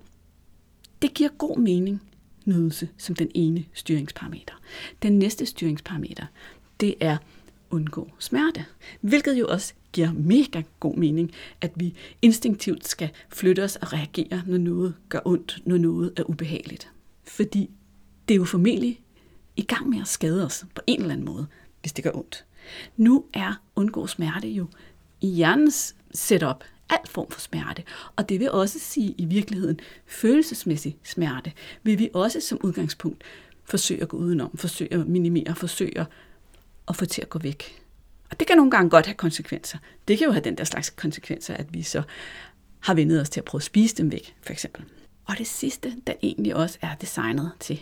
det 1.01 1.13
giver 1.13 1.29
god 1.38 1.57
mening, 1.57 2.01
nydelse, 2.45 2.89
som 2.97 3.15
den 3.15 3.31
ene 3.33 3.65
styringsparameter. 3.74 4.53
Den 5.01 5.19
næste 5.19 5.45
styringsparameter, 5.45 6.25
det 6.79 6.95
er 7.00 7.18
undgå 7.69 8.12
smerte. 8.19 8.65
Hvilket 9.01 9.39
jo 9.39 9.47
også 9.47 9.74
giver 9.91 10.13
mega 10.13 10.62
god 10.79 10.95
mening, 10.95 11.31
at 11.62 11.71
vi 11.75 11.94
instinktivt 12.21 12.88
skal 12.88 13.09
flytte 13.29 13.63
os 13.63 13.75
og 13.75 13.94
reagere, 13.94 14.44
når 14.45 14.57
noget 14.57 14.94
gør 15.09 15.19
ondt, 15.25 15.62
når 15.65 15.77
noget 15.77 16.13
er 16.18 16.23
ubehageligt. 16.23 16.91
Fordi 17.23 17.69
det 18.27 18.33
er 18.33 18.38
jo 18.38 18.45
formentlig 18.45 19.01
i 19.56 19.62
gang 19.62 19.89
med 19.89 20.01
at 20.01 20.07
skade 20.07 20.45
os 20.45 20.65
på 20.75 20.81
en 20.88 21.01
eller 21.01 21.13
anden 21.13 21.25
måde, 21.25 21.47
hvis 21.81 21.94
det 21.94 22.03
gør 22.03 22.12
ondt. 22.15 22.45
Nu 22.97 23.25
er 23.33 23.62
undgå 23.75 24.07
smerte 24.07 24.47
jo 24.47 24.68
i 25.21 25.27
hjernens 25.27 25.95
setup 26.12 26.63
al 26.89 27.07
form 27.10 27.31
for 27.31 27.39
smerte. 27.39 27.84
Og 28.16 28.30
det 28.30 28.39
vil 28.39 28.51
også 28.51 28.80
sige 28.80 29.16
i 29.18 29.25
virkeligheden 29.25 29.80
følelsesmæssig 30.06 30.98
smerte, 31.04 31.51
vil 31.84 32.00
vi 32.00 32.10
også 32.13 32.42
som 32.42 32.60
udgangspunkt 32.63 33.24
forsøge 33.66 34.01
at 34.01 34.10
gå 34.10 34.18
udenom, 34.18 34.57
forsøge 34.57 34.94
at 34.94 35.07
minimere, 35.07 35.56
forsøge 35.56 36.06
at 36.88 36.95
få 36.95 37.06
til 37.06 37.21
at 37.21 37.30
gå 37.30 37.40
væk. 37.40 37.83
Og 38.30 38.40
det 38.40 38.47
kan 38.47 38.57
nogle 38.57 38.71
gange 38.71 38.90
godt 38.90 39.06
have 39.06 39.16
konsekvenser. 39.16 39.78
Det 40.07 40.18
kan 40.18 40.26
jo 40.26 40.31
have 40.31 40.44
den 40.44 40.57
der 40.57 40.64
slags 40.64 40.90
konsekvenser, 40.90 41.54
at 41.54 41.73
vi 41.73 41.83
så 41.83 42.04
har 42.80 42.94
vendet 42.94 43.21
os 43.21 43.30
til 43.30 43.40
at 43.40 43.45
prøve 43.45 43.59
at 43.59 43.64
spise 43.64 43.95
dem 43.95 44.11
væk, 44.11 44.35
for 44.42 44.52
eksempel. 44.54 44.83
Og 45.26 45.38
det 45.38 45.47
sidste, 45.47 45.95
der 46.07 46.14
egentlig 46.23 46.56
også 46.56 46.78
er 46.81 46.95
designet 46.95 47.52
til, 47.59 47.81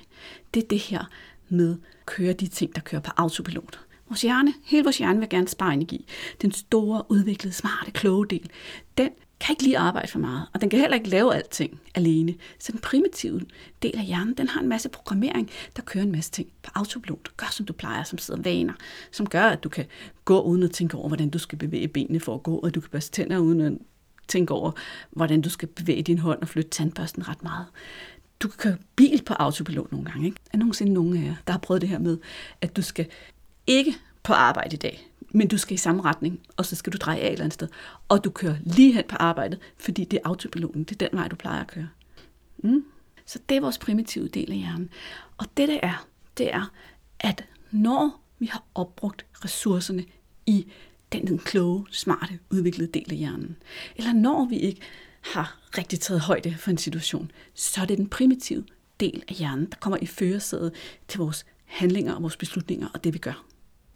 det 0.53 0.63
er 0.63 0.68
det 0.68 0.79
her 0.79 1.10
med 1.50 1.72
at 1.72 2.06
køre 2.06 2.34
de 2.34 2.48
ting, 2.48 2.75
der 2.75 2.82
kører 2.82 3.01
på 3.01 3.12
autopilot. 3.18 3.79
Vores 4.09 4.21
hjerne, 4.21 4.53
hele 4.65 4.83
vores 4.83 4.97
hjerne 4.97 5.19
vil 5.19 5.29
gerne 5.29 5.47
spare 5.47 5.74
energi. 5.74 6.05
Den 6.41 6.51
store, 6.51 7.03
udviklede, 7.09 7.53
smarte, 7.53 7.91
kloge 7.91 8.27
del, 8.27 8.50
den 8.97 9.09
kan 9.39 9.53
ikke 9.53 9.63
lige 9.63 9.77
arbejde 9.77 10.07
for 10.07 10.19
meget, 10.19 10.47
og 10.53 10.62
den 10.62 10.69
kan 10.69 10.79
heller 10.79 10.97
ikke 10.97 11.09
lave 11.09 11.35
alting 11.35 11.79
alene. 11.95 12.35
Så 12.59 12.71
den 12.71 12.79
primitive 12.79 13.41
del 13.81 13.97
af 13.97 14.05
hjernen, 14.05 14.33
den 14.33 14.47
har 14.47 14.62
en 14.62 14.67
masse 14.67 14.89
programmering, 14.89 15.50
der 15.75 15.81
kører 15.81 16.03
en 16.03 16.12
masse 16.12 16.31
ting 16.31 16.47
på 16.63 16.71
autopilot. 16.75 17.38
Gør 17.38 17.47
som 17.51 17.65
du 17.65 17.74
plejer, 17.74 18.03
som 18.03 18.17
sidder 18.17 18.41
vaner, 18.41 18.74
som 19.12 19.29
gør, 19.29 19.43
at 19.43 19.63
du 19.63 19.69
kan 19.69 19.85
gå 20.25 20.41
uden 20.41 20.63
at 20.63 20.71
tænke 20.71 20.97
over, 20.97 21.07
hvordan 21.07 21.29
du 21.29 21.39
skal 21.39 21.57
bevæge 21.57 21.88
benene 21.88 22.19
for 22.19 22.33
at 22.35 22.43
gå, 22.43 22.57
og 22.57 22.75
du 22.75 22.81
kan 22.81 22.89
børste 22.89 23.12
tænder 23.12 23.38
uden 23.38 23.62
at 23.62 23.74
tænke 24.27 24.53
over, 24.53 24.71
hvordan 25.12 25.41
du 25.41 25.50
skal 25.50 25.67
bevæge 25.67 26.01
din 26.01 26.19
hånd 26.19 26.41
og 26.41 26.47
flytte 26.47 26.69
tandbørsten 26.69 27.27
ret 27.27 27.43
meget. 27.43 27.65
Du 28.39 28.47
kan 28.47 28.57
køre 28.57 28.77
bil 28.95 29.21
på 29.25 29.33
autopilot 29.33 29.91
nogle 29.91 30.12
gange. 30.12 30.25
Ikke? 30.25 30.38
Er 30.53 30.57
nogensinde 30.57 30.93
nogen 30.93 31.17
af 31.17 31.21
jer, 31.21 31.35
der 31.47 31.53
har 31.53 31.59
prøvet 31.59 31.81
det 31.81 31.89
her 31.89 32.00
med, 32.00 32.17
at 32.62 32.75
du 32.75 32.81
skal 32.81 33.07
ikke 33.67 33.95
på 34.24 34.34
arbejde 34.34 34.74
i 34.74 34.77
dag, 34.77 35.07
men 35.31 35.48
du 35.48 35.57
skal 35.57 35.74
i 35.74 35.77
samme 35.77 36.01
retning, 36.01 36.39
og 36.57 36.65
så 36.65 36.75
skal 36.75 36.93
du 36.93 36.98
dreje 36.98 37.19
af 37.19 37.27
et 37.27 37.31
eller 37.31 37.43
andet 37.43 37.53
sted. 37.53 37.67
Og 38.10 38.24
du 38.24 38.29
kører 38.29 38.55
lige 38.63 38.93
hen 38.93 39.03
på 39.10 39.15
arbejdet, 39.15 39.60
fordi 39.77 40.03
det 40.05 40.17
er 40.17 40.29
autopiloten, 40.29 40.84
det 40.84 41.01
er 41.01 41.07
den 41.07 41.17
vej, 41.17 41.27
du 41.27 41.36
plejer 41.36 41.62
at 41.62 41.67
køre. 41.67 41.89
Mm. 42.57 42.86
Så 43.25 43.39
det 43.50 43.57
er 43.57 43.62
vores 43.62 43.77
primitive 43.77 44.27
del 44.27 44.51
af 44.51 44.57
hjernen. 44.57 44.89
Og 45.38 45.45
det, 45.57 45.67
det 45.67 45.79
er, 45.84 46.07
det 46.38 46.53
er, 46.53 46.72
at 47.19 47.45
når 47.72 48.22
vi 48.39 48.45
har 48.45 48.63
opbrugt 48.75 49.25
ressourcerne 49.45 50.05
i 50.45 50.67
den 51.12 51.39
kloge, 51.39 51.86
smarte, 51.91 52.39
udviklede 52.50 52.91
del 52.91 53.12
af 53.12 53.17
hjernen, 53.17 53.55
eller 53.95 54.13
når 54.13 54.45
vi 54.45 54.57
ikke 54.57 54.81
har 55.22 55.60
rigtig 55.77 56.00
taget 56.00 56.22
højde 56.22 56.55
for 56.60 56.72
en 56.72 56.77
situation, 56.77 57.31
så 57.53 57.81
er 57.81 57.86
det 57.86 57.98
den 57.98 58.10
primitive 58.10 58.63
del 59.00 59.24
af 59.27 59.36
hjernen, 59.36 59.65
der 59.65 59.77
kommer 59.79 59.98
i 60.01 60.05
førersædet 60.05 60.74
til 61.07 61.17
vores 61.17 61.45
handlinger 61.65 62.13
og 62.13 62.22
vores 62.22 62.38
beslutninger 62.38 62.88
og 62.93 63.03
det, 63.03 63.13
vi 63.13 63.17
gør. 63.17 63.45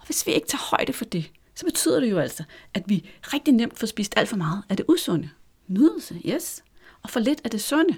Hvis 0.10 0.28
vi 0.28 0.32
ikke 0.32 0.48
tager 0.48 0.76
højde 0.78 0.94
for 0.94 1.06
det, 1.06 1.32
så 1.56 1.66
betyder 1.66 2.00
det 2.00 2.12
jo 2.12 2.20
altså, 2.20 2.44
at 2.74 2.84
vi 2.88 3.10
rigtig 3.34 3.54
nemt 3.54 3.80
får 3.80 3.88
spist 3.88 4.14
alt 4.18 4.30
for 4.30 4.38
meget 4.38 4.64
af 4.70 4.78
det 4.78 4.86
usunde. 4.90 5.30
Nydelse, 5.68 6.22
yes. 6.26 6.64
Og 7.04 7.10
for 7.10 7.20
lidt 7.20 7.42
af 7.44 7.52
det 7.52 7.62
sunde. 7.62 7.96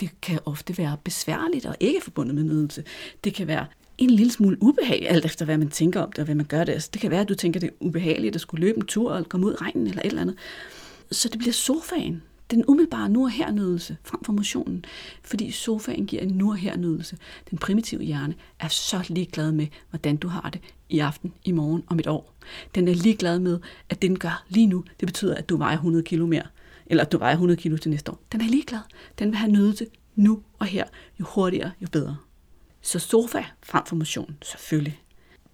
Det 0.00 0.20
kan 0.22 0.38
ofte 0.44 0.78
være 0.78 0.96
besværligt 1.04 1.66
og 1.66 1.76
ikke 1.80 2.00
forbundet 2.00 2.34
med 2.34 2.42
nydelse. 2.42 2.84
Det 3.24 3.34
kan 3.34 3.46
være 3.46 3.66
en 3.98 4.10
lille 4.10 4.32
smule 4.32 4.62
ubehag, 4.62 5.06
alt 5.08 5.24
efter 5.24 5.44
hvad 5.44 5.58
man 5.58 5.70
tænker 5.70 6.00
om 6.00 6.12
det, 6.12 6.18
og 6.18 6.24
hvad 6.24 6.34
man 6.34 6.46
gør 6.46 6.64
det. 6.64 6.72
Altså, 6.72 6.90
det 6.92 7.00
kan 7.00 7.10
være, 7.10 7.20
at 7.20 7.28
du 7.28 7.34
tænker, 7.34 7.60
det 7.60 7.66
er 7.66 7.74
ubehageligt 7.80 8.34
at 8.34 8.40
skulle 8.40 8.66
løbe 8.66 8.78
en 8.78 8.86
tur, 8.86 9.12
og 9.12 9.28
komme 9.28 9.46
ud 9.46 9.52
i 9.52 9.56
regnen, 9.56 9.86
eller 9.86 10.02
et 10.02 10.06
eller 10.06 10.22
andet. 10.22 10.36
Så 11.10 11.28
det 11.28 11.38
bliver 11.38 11.52
sofaen, 11.52 12.22
den 12.50 12.64
umiddelbare 12.68 13.08
nu 13.08 13.24
og 13.24 13.30
her 13.30 13.50
nydelse 13.50 13.96
frem 14.04 14.24
for 14.24 14.32
motionen. 14.32 14.84
Fordi 15.22 15.50
sofaen 15.50 16.06
giver 16.06 16.22
en 16.22 16.28
nu 16.28 16.50
og 16.50 16.56
her 16.56 16.76
nydelse. 16.76 17.18
Den 17.50 17.58
primitive 17.58 18.02
hjerne 18.02 18.34
er 18.60 18.68
så 18.68 19.04
ligeglad 19.08 19.52
med, 19.52 19.66
hvordan 19.90 20.16
du 20.16 20.28
har 20.28 20.50
det 20.50 20.60
i 20.88 20.98
aften, 20.98 21.32
i 21.44 21.52
morgen, 21.52 21.84
om 21.86 21.98
et 21.98 22.06
år. 22.06 22.34
Den 22.74 22.88
er 22.88 22.94
ligeglad 22.94 23.38
med, 23.38 23.58
at 23.88 24.02
den 24.02 24.18
gør 24.18 24.44
lige 24.48 24.66
nu. 24.66 24.84
Det 25.00 25.06
betyder, 25.06 25.34
at 25.34 25.48
du 25.48 25.56
vejer 25.56 25.76
100 25.76 26.04
kilo 26.04 26.26
mere. 26.26 26.46
Eller 26.86 27.04
at 27.04 27.12
du 27.12 27.18
vejer 27.18 27.34
100 27.34 27.60
kilo 27.60 27.76
til 27.76 27.90
næste 27.90 28.12
år. 28.12 28.20
Den 28.32 28.40
er 28.40 28.48
ligeglad. 28.48 28.80
Den 29.18 29.28
vil 29.28 29.36
have 29.36 29.52
nydelse 29.52 29.86
nu 30.14 30.42
og 30.58 30.66
her. 30.66 30.84
Jo 31.20 31.24
hurtigere, 31.28 31.70
jo 31.82 31.86
bedre. 31.92 32.16
Så 32.82 32.98
sofa 32.98 33.44
frem 33.62 33.86
for 33.86 33.96
motion, 33.96 34.36
selvfølgelig. 34.42 35.00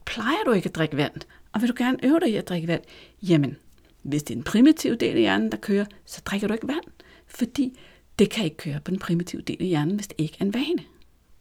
Plejer 0.05 0.45
du 0.47 0.53
ikke 0.53 0.69
at 0.69 0.75
drikke 0.75 0.97
vand, 0.97 1.13
og 1.53 1.61
vil 1.61 1.69
du 1.69 1.75
gerne 1.79 1.99
øve 2.05 2.21
dig 2.21 2.31
i 2.31 2.37
at 2.37 2.49
drikke 2.49 2.69
vand, 2.69 2.83
jamen, 3.23 3.57
hvis 4.03 4.23
det 4.23 4.35
er 4.35 4.39
en 4.39 4.45
primitiv 4.45 4.97
del 4.97 5.15
af 5.15 5.21
hjernen, 5.21 5.53
der 5.53 5.59
kører, 5.59 5.85
så 6.07 6.21
drikker 6.25 6.49
du 6.49 6.55
ikke 6.55 6.69
vand, 6.69 6.85
fordi 7.27 7.79
det 8.19 8.31
kan 8.31 8.45
ikke 8.45 8.57
køre 8.57 8.81
på 8.85 8.91
den 8.91 8.99
primitive 8.99 9.43
del 9.43 9.57
af 9.61 9.67
hjernen, 9.67 9.95
hvis 9.95 10.07
det 10.07 10.17
ikke 10.19 10.37
er 10.41 10.45
en 10.45 10.55
vane. 10.55 10.85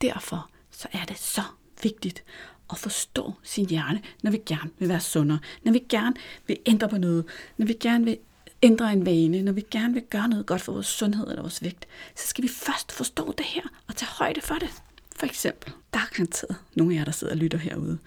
Derfor 0.02 0.50
så 0.72 0.88
er 0.92 1.06
det 1.06 1.18
så 1.18 1.42
vigtigt 1.84 2.24
at 2.72 2.78
forstå 2.78 3.34
sin 3.44 3.70
hjerne, 3.70 4.02
når 4.24 4.32
vi 4.32 4.40
gerne 4.46 4.70
vil 4.80 4.90
være 4.90 5.00
sundere, 5.00 5.40
når 5.64 5.72
vi 5.72 5.84
gerne 5.90 6.16
vil 6.48 6.58
ændre 6.66 6.90
på 6.90 6.98
noget, 6.98 7.26
når 7.58 7.66
vi 7.66 7.74
gerne 7.74 8.06
vil 8.06 8.18
ændre 8.64 8.94
en 8.94 9.06
vane, 9.06 9.42
når 9.42 9.52
vi 9.52 9.66
gerne 9.72 9.94
vil 9.94 10.04
gøre 10.10 10.28
noget 10.30 10.46
godt 10.46 10.62
for 10.62 10.72
vores 10.72 10.88
sundhed 10.88 11.28
eller 11.28 11.42
vores 11.42 11.64
vægt, 11.64 11.88
så 12.16 12.28
skal 12.28 12.44
vi 12.44 12.48
først 12.48 12.92
forstå 12.92 13.34
det 13.38 13.46
her 13.46 13.64
og 13.88 13.96
tage 13.96 14.10
højde 14.10 14.42
for 14.42 14.56
det. 14.56 14.70
For 15.16 15.26
eksempel, 15.26 15.74
der 15.94 16.00
er 16.00 16.16
garanteret 16.16 16.56
nogle 16.76 16.94
af 16.94 16.98
jer, 16.98 17.06
der 17.06 17.12
sidder 17.12 17.34
og 17.34 17.38
lytter 17.38 17.58
herude. 17.58 17.98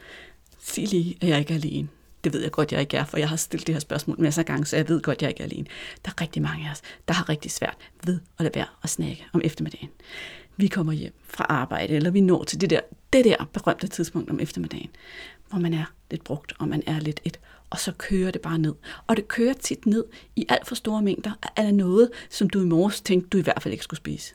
Sig 0.60 0.88
lige, 0.88 1.18
at 1.20 1.28
jeg 1.28 1.38
ikke 1.38 1.52
er 1.52 1.58
alene. 1.58 1.88
Det 2.24 2.32
ved 2.32 2.42
jeg 2.42 2.50
godt, 2.50 2.72
jeg 2.72 2.80
ikke 2.80 2.96
er, 2.96 3.04
for 3.04 3.18
jeg 3.18 3.28
har 3.28 3.36
stillet 3.36 3.66
det 3.66 3.74
her 3.74 3.80
spørgsmål 3.80 4.20
masser 4.20 4.42
af 4.42 4.46
gange, 4.46 4.66
så 4.66 4.76
jeg 4.76 4.88
ved 4.88 5.02
godt, 5.02 5.22
jeg 5.22 5.30
ikke 5.30 5.40
er 5.40 5.44
alene. 5.44 5.66
Der 6.04 6.10
er 6.10 6.20
rigtig 6.20 6.42
mange 6.42 6.66
af 6.66 6.70
os, 6.70 6.82
der 7.08 7.14
har 7.14 7.28
rigtig 7.28 7.50
svært 7.50 7.76
ved 8.04 8.20
at 8.38 8.42
lade 8.42 8.54
være 8.54 8.66
at 8.82 8.90
snakke 8.90 9.26
om 9.32 9.40
eftermiddagen. 9.44 9.88
Vi 10.56 10.66
kommer 10.66 10.92
hjem 10.92 11.12
fra 11.24 11.46
arbejde, 11.48 11.94
eller 11.94 12.10
vi 12.10 12.20
når 12.20 12.44
til 12.44 12.60
det 12.60 12.70
der, 12.70 12.80
det 13.12 13.24
der 13.24 13.44
berømte 13.52 13.88
tidspunkt 13.88 14.30
om 14.30 14.40
eftermiddagen, 14.40 14.90
hvor 15.48 15.58
man 15.58 15.74
er 15.74 15.84
lidt 16.10 16.24
brugt, 16.24 16.52
og 16.58 16.68
man 16.68 16.82
er 16.86 17.00
lidt 17.00 17.20
et, 17.24 17.40
og 17.70 17.78
så 17.78 17.92
kører 17.98 18.30
det 18.30 18.40
bare 18.40 18.58
ned. 18.58 18.74
Og 19.06 19.16
det 19.16 19.28
kører 19.28 19.52
tit 19.52 19.86
ned 19.86 20.04
i 20.36 20.46
alt 20.48 20.66
for 20.66 20.74
store 20.74 21.02
mængder 21.02 21.32
af 21.56 21.74
noget, 21.74 22.10
som 22.30 22.50
du 22.50 22.60
i 22.60 22.64
morges 22.64 23.00
tænkte, 23.00 23.28
du 23.28 23.38
i 23.38 23.40
hvert 23.40 23.62
fald 23.62 23.72
ikke 23.72 23.84
skulle 23.84 23.98
spise 23.98 24.34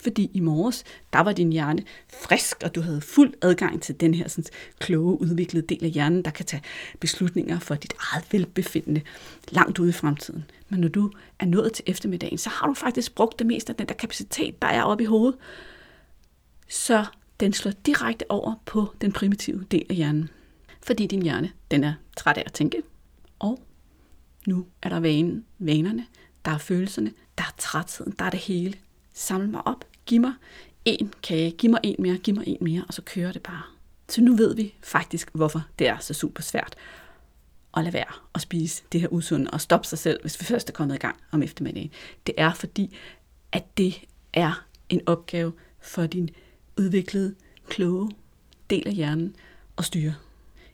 fordi 0.00 0.30
i 0.34 0.40
morges, 0.40 0.84
der 1.12 1.20
var 1.20 1.32
din 1.32 1.52
hjerne 1.52 1.82
frisk, 2.08 2.56
og 2.64 2.74
du 2.74 2.80
havde 2.80 3.00
fuld 3.00 3.34
adgang 3.42 3.82
til 3.82 4.00
den 4.00 4.14
her 4.14 4.28
sådan, 4.28 4.50
kloge, 4.78 5.20
udviklede 5.20 5.66
del 5.66 5.84
af 5.84 5.90
hjernen, 5.90 6.22
der 6.22 6.30
kan 6.30 6.44
tage 6.46 6.62
beslutninger 7.00 7.58
for 7.58 7.74
dit 7.74 7.94
eget 8.12 8.24
velbefindende 8.32 9.00
langt 9.48 9.78
ude 9.78 9.88
i 9.88 9.92
fremtiden. 9.92 10.44
Men 10.68 10.80
når 10.80 10.88
du 10.88 11.10
er 11.38 11.46
nået 11.46 11.72
til 11.72 11.84
eftermiddagen, 11.86 12.38
så 12.38 12.50
har 12.50 12.66
du 12.66 12.74
faktisk 12.74 13.14
brugt 13.14 13.38
det 13.38 13.46
meste 13.46 13.70
af 13.70 13.76
den 13.76 13.88
der 13.88 13.94
kapacitet, 13.94 14.62
der 14.62 14.68
er 14.68 14.82
oppe 14.82 15.04
i 15.04 15.06
hovedet. 15.06 15.38
Så 16.68 17.06
den 17.40 17.52
slår 17.52 17.72
direkte 17.86 18.30
over 18.30 18.54
på 18.66 18.94
den 19.00 19.12
primitive 19.12 19.64
del 19.70 19.86
af 19.90 19.96
hjernen. 19.96 20.30
Fordi 20.82 21.06
din 21.06 21.22
hjerne, 21.22 21.52
den 21.70 21.84
er 21.84 21.94
træt 22.16 22.38
af 22.38 22.42
at 22.46 22.52
tænke, 22.52 22.82
og 23.38 23.62
nu 24.46 24.66
er 24.82 24.88
der 24.88 25.00
vanen, 25.00 25.44
vanerne, 25.58 26.06
der 26.44 26.50
er 26.50 26.58
følelserne, 26.58 27.12
der 27.38 27.44
er 27.44 27.54
trætheden, 27.58 28.14
der 28.18 28.24
er 28.24 28.30
det 28.30 28.40
hele 28.40 28.74
samle 29.18 29.48
mig 29.48 29.66
op, 29.66 29.84
giv 30.06 30.20
mig 30.20 30.32
en 30.84 31.12
kage, 31.22 31.50
giv 31.50 31.70
mig 31.70 31.80
en 31.82 31.96
mere, 31.98 32.18
giv 32.18 32.34
mig 32.34 32.48
en 32.48 32.58
mere, 32.60 32.84
og 32.88 32.94
så 32.94 33.02
kører 33.02 33.32
det 33.32 33.42
bare. 33.42 33.62
Så 34.08 34.20
nu 34.20 34.36
ved 34.36 34.54
vi 34.54 34.74
faktisk, 34.82 35.30
hvorfor 35.32 35.62
det 35.78 35.88
er 35.88 35.98
så 35.98 36.14
super 36.14 36.42
svært 36.42 36.76
at 37.76 37.84
lade 37.84 37.94
være 37.94 38.12
at 38.34 38.40
spise 38.40 38.82
det 38.92 39.00
her 39.00 39.08
usunde 39.08 39.50
og 39.50 39.60
stoppe 39.60 39.86
sig 39.86 39.98
selv, 39.98 40.20
hvis 40.20 40.40
vi 40.40 40.44
først 40.44 40.68
er 40.68 40.72
kommet 40.72 40.94
i 40.94 40.98
gang 40.98 41.16
om 41.30 41.42
eftermiddagen. 41.42 41.90
Det 42.26 42.34
er 42.38 42.52
fordi, 42.52 42.96
at 43.52 43.76
det 43.76 44.04
er 44.32 44.64
en 44.88 45.00
opgave 45.06 45.52
for 45.80 46.06
din 46.06 46.30
udviklede, 46.78 47.34
kloge 47.68 48.10
del 48.70 48.88
af 48.88 48.94
hjernen 48.94 49.36
at 49.78 49.84
styre. 49.84 50.14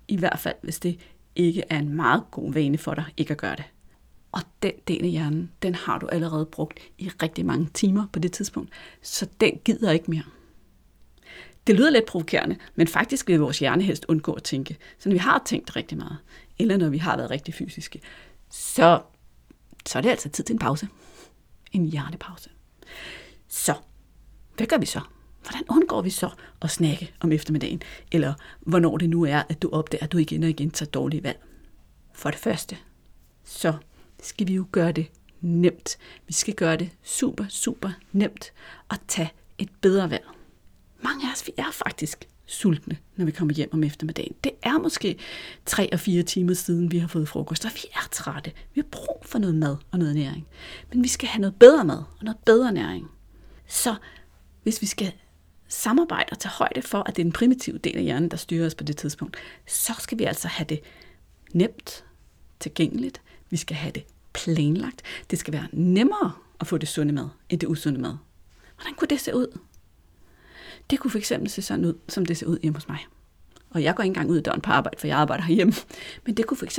I 0.09 0.17
hvert 0.17 0.39
fald, 0.39 0.57
hvis 0.63 0.79
det 0.79 1.01
ikke 1.37 1.63
er 1.71 1.79
en 1.79 1.95
meget 1.97 2.23
god 2.31 2.53
vane 2.53 2.79
for 2.79 2.95
dig 2.95 3.05
ikke 3.17 3.31
at 3.31 3.39
gøre 3.39 3.57
det. 3.57 3.65
Og 4.35 4.43
den 4.63 4.73
del 4.89 5.05
af 5.05 5.11
hjernen, 5.11 5.51
den 5.63 5.75
har 5.75 5.99
du 5.99 6.07
allerede 6.07 6.47
brugt 6.47 6.81
i 6.99 7.09
rigtig 7.09 7.47
mange 7.47 7.69
timer 7.75 8.07
på 8.13 8.19
det 8.19 8.33
tidspunkt, 8.33 8.71
så 9.03 9.29
den 9.41 9.61
gider 9.65 9.91
ikke 9.91 10.11
mere. 10.11 10.23
Det 11.67 11.75
lyder 11.75 11.91
lidt 11.91 12.07
provokerende, 12.07 12.57
men 12.75 12.89
faktisk 12.89 13.29
vil 13.29 13.41
vores 13.41 13.59
hjerne 13.59 13.83
helst 13.83 14.05
undgå 14.09 14.33
at 14.33 14.43
tænke. 14.43 14.79
Så 14.99 15.09
når 15.09 15.15
vi 15.15 15.19
har 15.19 15.43
tænkt 15.47 15.77
rigtig 15.77 15.99
meget, 15.99 16.19
eller 16.59 16.77
når 16.77 16.89
vi 16.89 16.99
har 16.99 17.17
været 17.17 17.31
rigtig 17.31 17.55
fysiske, 17.55 18.01
så, 18.51 19.03
så 19.87 19.99
er 19.99 20.03
det 20.03 20.11
altså 20.11 20.29
tid 20.29 20.45
til 20.45 20.53
en 20.53 20.59
pause. 20.59 20.89
En 21.73 21.87
hjernepause. 21.87 22.51
Så, 23.49 23.75
hvad 24.57 24.67
gør 24.67 24.79
vi 24.79 24.87
så? 24.87 25.01
Hvordan 25.43 25.63
undgår 25.71 26.03
vi 26.03 26.11
så 26.11 26.31
at 26.63 26.71
snakke 26.71 27.13
om 27.21 27.33
eftermiddagen? 27.33 27.83
Eller 28.13 28.35
hvornår 28.61 28.97
det 28.97 29.11
nu 29.11 29.25
er, 29.25 29.43
at 29.49 29.63
du 29.63 29.71
opdager, 29.73 30.05
at 30.05 30.13
du 30.13 30.19
igen 30.19 30.43
og 30.43 30.49
igen 30.49 30.71
tager 30.71 30.91
dårlige 30.91 31.23
valg? 31.23 31.45
For 32.13 32.31
det 32.31 32.39
første, 32.39 32.77
så 33.45 33.75
skal 34.27 34.49
vi 34.49 34.55
jo 34.55 34.67
gøre 34.73 34.93
det 34.93 35.07
nemt. 35.41 35.99
Vi 36.27 36.33
skal 36.33 36.55
gøre 36.55 36.77
det 36.77 36.91
super, 37.03 37.45
super 37.49 37.91
nemt 38.13 38.53
at 38.91 39.01
tage 39.09 39.33
et 39.59 39.69
bedre 39.81 40.11
valg. 40.11 40.25
Mange 41.03 41.29
af 41.29 41.33
os, 41.33 41.47
vi 41.47 41.53
er 41.57 41.71
faktisk 41.73 42.29
sultne, 42.47 42.97
når 43.17 43.25
vi 43.25 43.31
kommer 43.31 43.55
hjem 43.55 43.69
om 43.73 43.85
eftermiddagen. 43.85 44.35
Det 44.45 44.53
er 44.63 44.79
måske 44.79 45.19
3 45.67 45.93
og 45.93 46.01
4 46.01 46.23
timer 46.23 46.55
siden, 46.55 46.93
vi 46.93 46.99
har 46.99 47.09
fået 47.09 47.29
frokost, 47.29 47.65
og 47.65 47.71
vi 47.75 47.89
er 47.95 48.09
trætte. 48.11 48.53
Vi 48.75 48.81
har 48.81 48.89
brug 48.91 49.23
for 49.23 49.39
noget 49.39 49.55
mad 49.55 49.77
og 49.91 49.99
noget 49.99 50.15
næring. 50.15 50.47
Men 50.93 51.03
vi 51.03 51.09
skal 51.09 51.29
have 51.29 51.41
noget 51.41 51.55
bedre 51.55 51.85
mad 51.85 51.97
og 51.97 52.25
noget 52.25 52.39
bedre 52.47 52.73
næring. 52.73 53.11
Så 53.67 53.95
hvis 54.63 54.83
vi 54.83 54.87
skal 54.87 55.13
samarbejde 55.69 56.29
og 56.31 56.39
tage 56.39 56.53
højde 56.53 56.83
for, 56.83 56.99
at 56.99 57.17
det 57.17 57.23
er 57.23 57.25
den 57.25 57.33
primitive 57.33 57.79
del 57.79 57.97
af 57.97 58.03
hjernen, 58.03 58.31
der 58.31 58.37
styrer 58.37 58.67
os 58.67 58.75
på 58.75 58.85
det 58.85 58.97
tidspunkt, 58.97 59.37
så 59.67 59.93
skal 59.99 60.19
vi 60.19 60.25
altså 60.25 60.49
have 60.49 60.67
det 60.69 60.81
nemt, 61.53 62.05
tilgængeligt. 62.61 63.23
Vi 63.51 63.57
skal 63.57 63.77
have 63.77 63.93
det 63.93 64.05
planlagt. 64.45 65.03
Det 65.31 65.39
skal 65.39 65.53
være 65.53 65.69
nemmere 65.73 66.33
at 66.61 66.67
få 66.67 66.79
det 66.79 66.89
sunde 66.89 67.13
mad, 67.13 67.29
end 67.49 67.61
det 67.61 67.67
usunde 67.67 68.01
mad. 68.01 68.17
Hvordan 68.77 68.95
kunne 68.95 69.09
det 69.09 69.21
se 69.21 69.37
ud? 69.37 69.59
Det 70.91 70.99
kunne 70.99 71.11
fx 71.11 71.33
se 71.47 71.63
sådan 71.63 71.85
ud, 71.85 71.95
som 72.09 72.27
det 72.27 72.37
ser 72.37 72.47
ud 72.47 72.59
hjemme 72.63 72.77
hos 72.77 72.89
mig. 72.89 72.99
Og 73.71 73.83
jeg 73.83 73.95
går 73.95 74.03
ikke 74.03 74.11
engang 74.11 74.31
ud 74.31 74.37
af 74.37 74.43
døren 74.43 74.61
på 74.61 74.71
arbejde, 74.71 74.97
for 75.01 75.07
jeg 75.07 75.19
arbejder 75.19 75.45
herhjemme. 75.45 75.73
Men 76.27 76.35
det 76.35 76.47
kunne 76.47 76.59
fx 76.59 76.79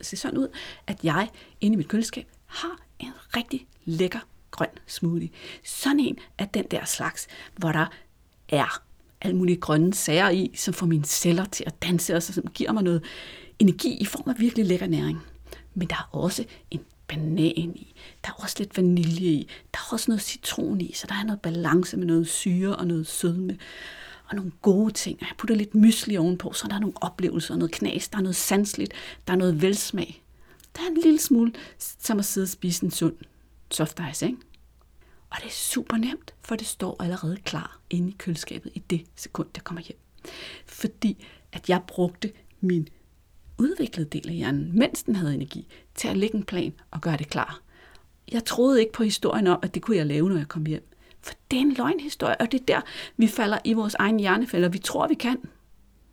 se 0.00 0.16
sådan 0.16 0.38
ud, 0.38 0.48
at 0.86 0.98
jeg 1.02 1.28
inde 1.60 1.74
i 1.74 1.76
mit 1.76 1.88
køleskab 1.88 2.26
har 2.46 2.78
en 2.98 3.12
rigtig 3.36 3.66
lækker 3.84 4.20
grøn 4.50 4.68
smoothie. 4.86 5.30
Sådan 5.64 6.00
en 6.00 6.18
af 6.38 6.48
den 6.48 6.64
der 6.70 6.84
slags, 6.84 7.26
hvor 7.56 7.72
der 7.72 7.86
er 8.48 8.82
alle 9.20 9.36
mulige 9.36 9.56
grønne 9.56 9.94
sager 9.94 10.30
i, 10.30 10.50
som 10.56 10.74
får 10.74 10.86
mine 10.86 11.04
celler 11.04 11.44
til 11.44 11.64
at 11.66 11.82
danse, 11.82 12.16
og 12.16 12.22
som 12.22 12.46
giver 12.54 12.72
mig 12.72 12.82
noget 12.82 13.04
energi 13.58 13.96
i 13.96 14.04
form 14.04 14.30
af 14.30 14.34
virkelig 14.38 14.66
lækker 14.66 14.86
næring. 14.86 15.18
Men 15.74 15.88
der 15.88 15.96
er 15.96 16.08
også 16.12 16.44
en 16.70 16.80
banan 17.12 17.76
i. 17.76 17.94
Der 18.24 18.30
er 18.30 18.42
også 18.42 18.56
lidt 18.58 18.76
vanilje 18.76 19.30
i. 19.30 19.48
Der 19.74 19.78
er 19.78 19.92
også 19.92 20.10
noget 20.10 20.22
citron 20.22 20.80
i, 20.80 20.92
så 20.92 21.06
der 21.06 21.14
er 21.14 21.24
noget 21.24 21.40
balance 21.40 21.96
med 21.96 22.06
noget 22.06 22.28
syre 22.28 22.76
og 22.76 22.86
noget 22.86 23.06
sødme. 23.06 23.58
Og 24.28 24.36
nogle 24.36 24.52
gode 24.62 24.92
ting. 24.92 25.18
Og 25.20 25.26
jeg 25.26 25.36
putter 25.38 25.54
lidt 25.54 25.74
mysli 25.74 26.16
ovenpå, 26.16 26.52
så 26.52 26.68
der 26.68 26.74
er 26.74 26.80
nogle 26.80 26.94
oplevelser 27.00 27.56
noget 27.56 27.72
knas. 27.72 28.08
Der 28.08 28.18
er 28.18 28.22
noget 28.22 28.36
sansligt. 28.36 28.92
Der 29.26 29.32
er 29.32 29.36
noget 29.36 29.62
velsmag. 29.62 30.22
Der 30.76 30.82
er 30.82 30.86
en 30.86 30.98
lille 31.02 31.18
smule, 31.18 31.52
som 31.78 32.18
at 32.18 32.24
sidde 32.24 32.44
og 32.44 32.48
spise 32.48 32.84
en 32.84 32.90
sund 32.90 33.14
soft 33.70 34.00
ice, 34.10 34.26
ikke? 34.26 34.38
Og 35.30 35.36
det 35.40 35.46
er 35.46 35.52
super 35.52 35.96
nemt, 35.96 36.34
for 36.42 36.56
det 36.56 36.66
står 36.66 37.02
allerede 37.02 37.36
klar 37.36 37.80
inde 37.90 38.08
i 38.08 38.14
køleskabet 38.18 38.72
i 38.74 38.78
det 38.78 39.06
sekund, 39.16 39.48
jeg 39.56 39.64
kommer 39.64 39.82
hjem. 39.82 39.98
Fordi 40.66 41.26
at 41.52 41.68
jeg 41.68 41.82
brugte 41.86 42.32
min 42.60 42.88
udviklede 43.62 44.08
del 44.08 44.28
af 44.28 44.34
hjernen, 44.34 44.70
mens 44.78 45.02
den 45.02 45.16
havde 45.16 45.34
energi, 45.34 45.66
til 45.94 46.08
at 46.08 46.16
lægge 46.16 46.36
en 46.36 46.44
plan 46.44 46.72
og 46.90 47.00
gøre 47.00 47.16
det 47.16 47.28
klar. 47.28 47.60
Jeg 48.32 48.44
troede 48.44 48.80
ikke 48.80 48.92
på 48.92 49.02
historien 49.02 49.46
om, 49.46 49.58
at 49.62 49.74
det 49.74 49.82
kunne 49.82 49.96
jeg 49.96 50.06
lave, 50.06 50.28
når 50.28 50.36
jeg 50.36 50.48
kom 50.48 50.66
hjem. 50.66 50.88
For 51.22 51.34
det 51.50 51.56
er 51.56 51.60
en 51.60 51.72
løgnhistorie, 51.72 52.40
og 52.40 52.52
det 52.52 52.60
er 52.60 52.64
der, 52.64 52.80
vi 53.16 53.26
falder 53.26 53.58
i 53.64 53.72
vores 53.72 53.94
egen 53.94 54.20
hjernefælder. 54.20 54.68
Vi 54.68 54.78
tror, 54.78 55.08
vi 55.08 55.14
kan. 55.14 55.36